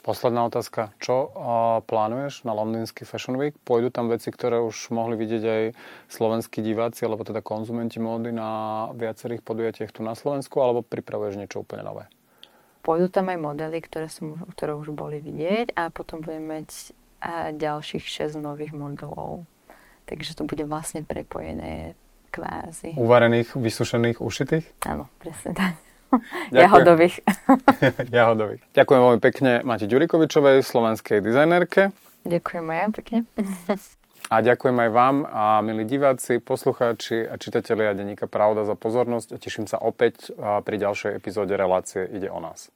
Posledná 0.00 0.46
otázka. 0.46 0.94
Čo 1.02 1.28
uh, 1.28 1.82
plánuješ 1.82 2.46
na 2.46 2.54
Londýnsky 2.54 3.02
Fashion 3.02 3.36
Week? 3.36 3.58
Pôjdu 3.66 3.90
tam 3.90 4.06
veci, 4.06 4.30
ktoré 4.30 4.62
už 4.62 4.94
mohli 4.94 5.18
vidieť 5.18 5.42
aj 5.42 5.62
slovenskí 6.06 6.62
diváci, 6.62 7.04
alebo 7.04 7.26
teda 7.26 7.42
konzumenti 7.42 7.98
módy 7.98 8.30
na 8.30 8.86
viacerých 8.94 9.42
podujatiach 9.42 9.90
tu 9.90 10.06
na 10.06 10.14
Slovensku, 10.14 10.62
alebo 10.62 10.86
pripravuješ 10.86 11.42
niečo 11.42 11.66
úplne 11.66 11.82
nové? 11.82 12.06
Pôjdu 12.86 13.10
tam 13.10 13.34
aj 13.34 13.38
modely, 13.42 13.82
ktoré, 13.82 14.06
som, 14.06 14.46
ktoré 14.54 14.78
už 14.78 14.94
boli 14.94 15.18
vidieť 15.18 15.74
a 15.74 15.90
potom 15.90 16.22
budeme 16.22 16.62
mať 16.62 16.94
a 17.18 17.50
ďalších 17.50 18.06
6 18.30 18.38
nových 18.38 18.70
modelov. 18.70 19.42
Takže 20.06 20.38
to 20.38 20.46
bude 20.46 20.62
vlastne 20.70 21.02
prepojené 21.02 21.98
kvázi. 22.30 22.94
Uvarených, 22.94 23.58
vysušených, 23.58 24.22
ušitých? 24.22 24.64
Áno, 24.86 25.10
presne 25.18 25.50
tak. 25.52 25.74
Jahodových. 26.54 27.22
Jahodových. 28.16 28.62
Ďakujem 28.72 29.00
veľmi 29.02 29.20
pekne 29.20 29.52
Mati 29.66 29.90
Ďurikovičovej, 29.90 30.62
slovenskej 30.62 31.18
dizajnerke. 31.18 31.90
Ďakujem 32.22 32.64
aj 32.70 32.90
pekne. 33.02 33.18
A 34.26 34.42
ďakujem 34.42 34.74
aj 34.74 34.90
vám, 34.90 35.22
a 35.22 35.62
milí 35.62 35.86
diváci, 35.86 36.42
poslucháči 36.42 37.30
a 37.30 37.38
čitatelia 37.38 37.94
Deníka 37.94 38.26
Pravda 38.26 38.66
za 38.66 38.74
pozornosť 38.74 39.38
teším 39.38 39.70
sa 39.70 39.78
opäť 39.78 40.34
pri 40.34 40.82
ďalšej 40.82 41.14
epizóde 41.14 41.54
relácie 41.54 42.02
Ide 42.10 42.26
o 42.34 42.42
nás. 42.42 42.74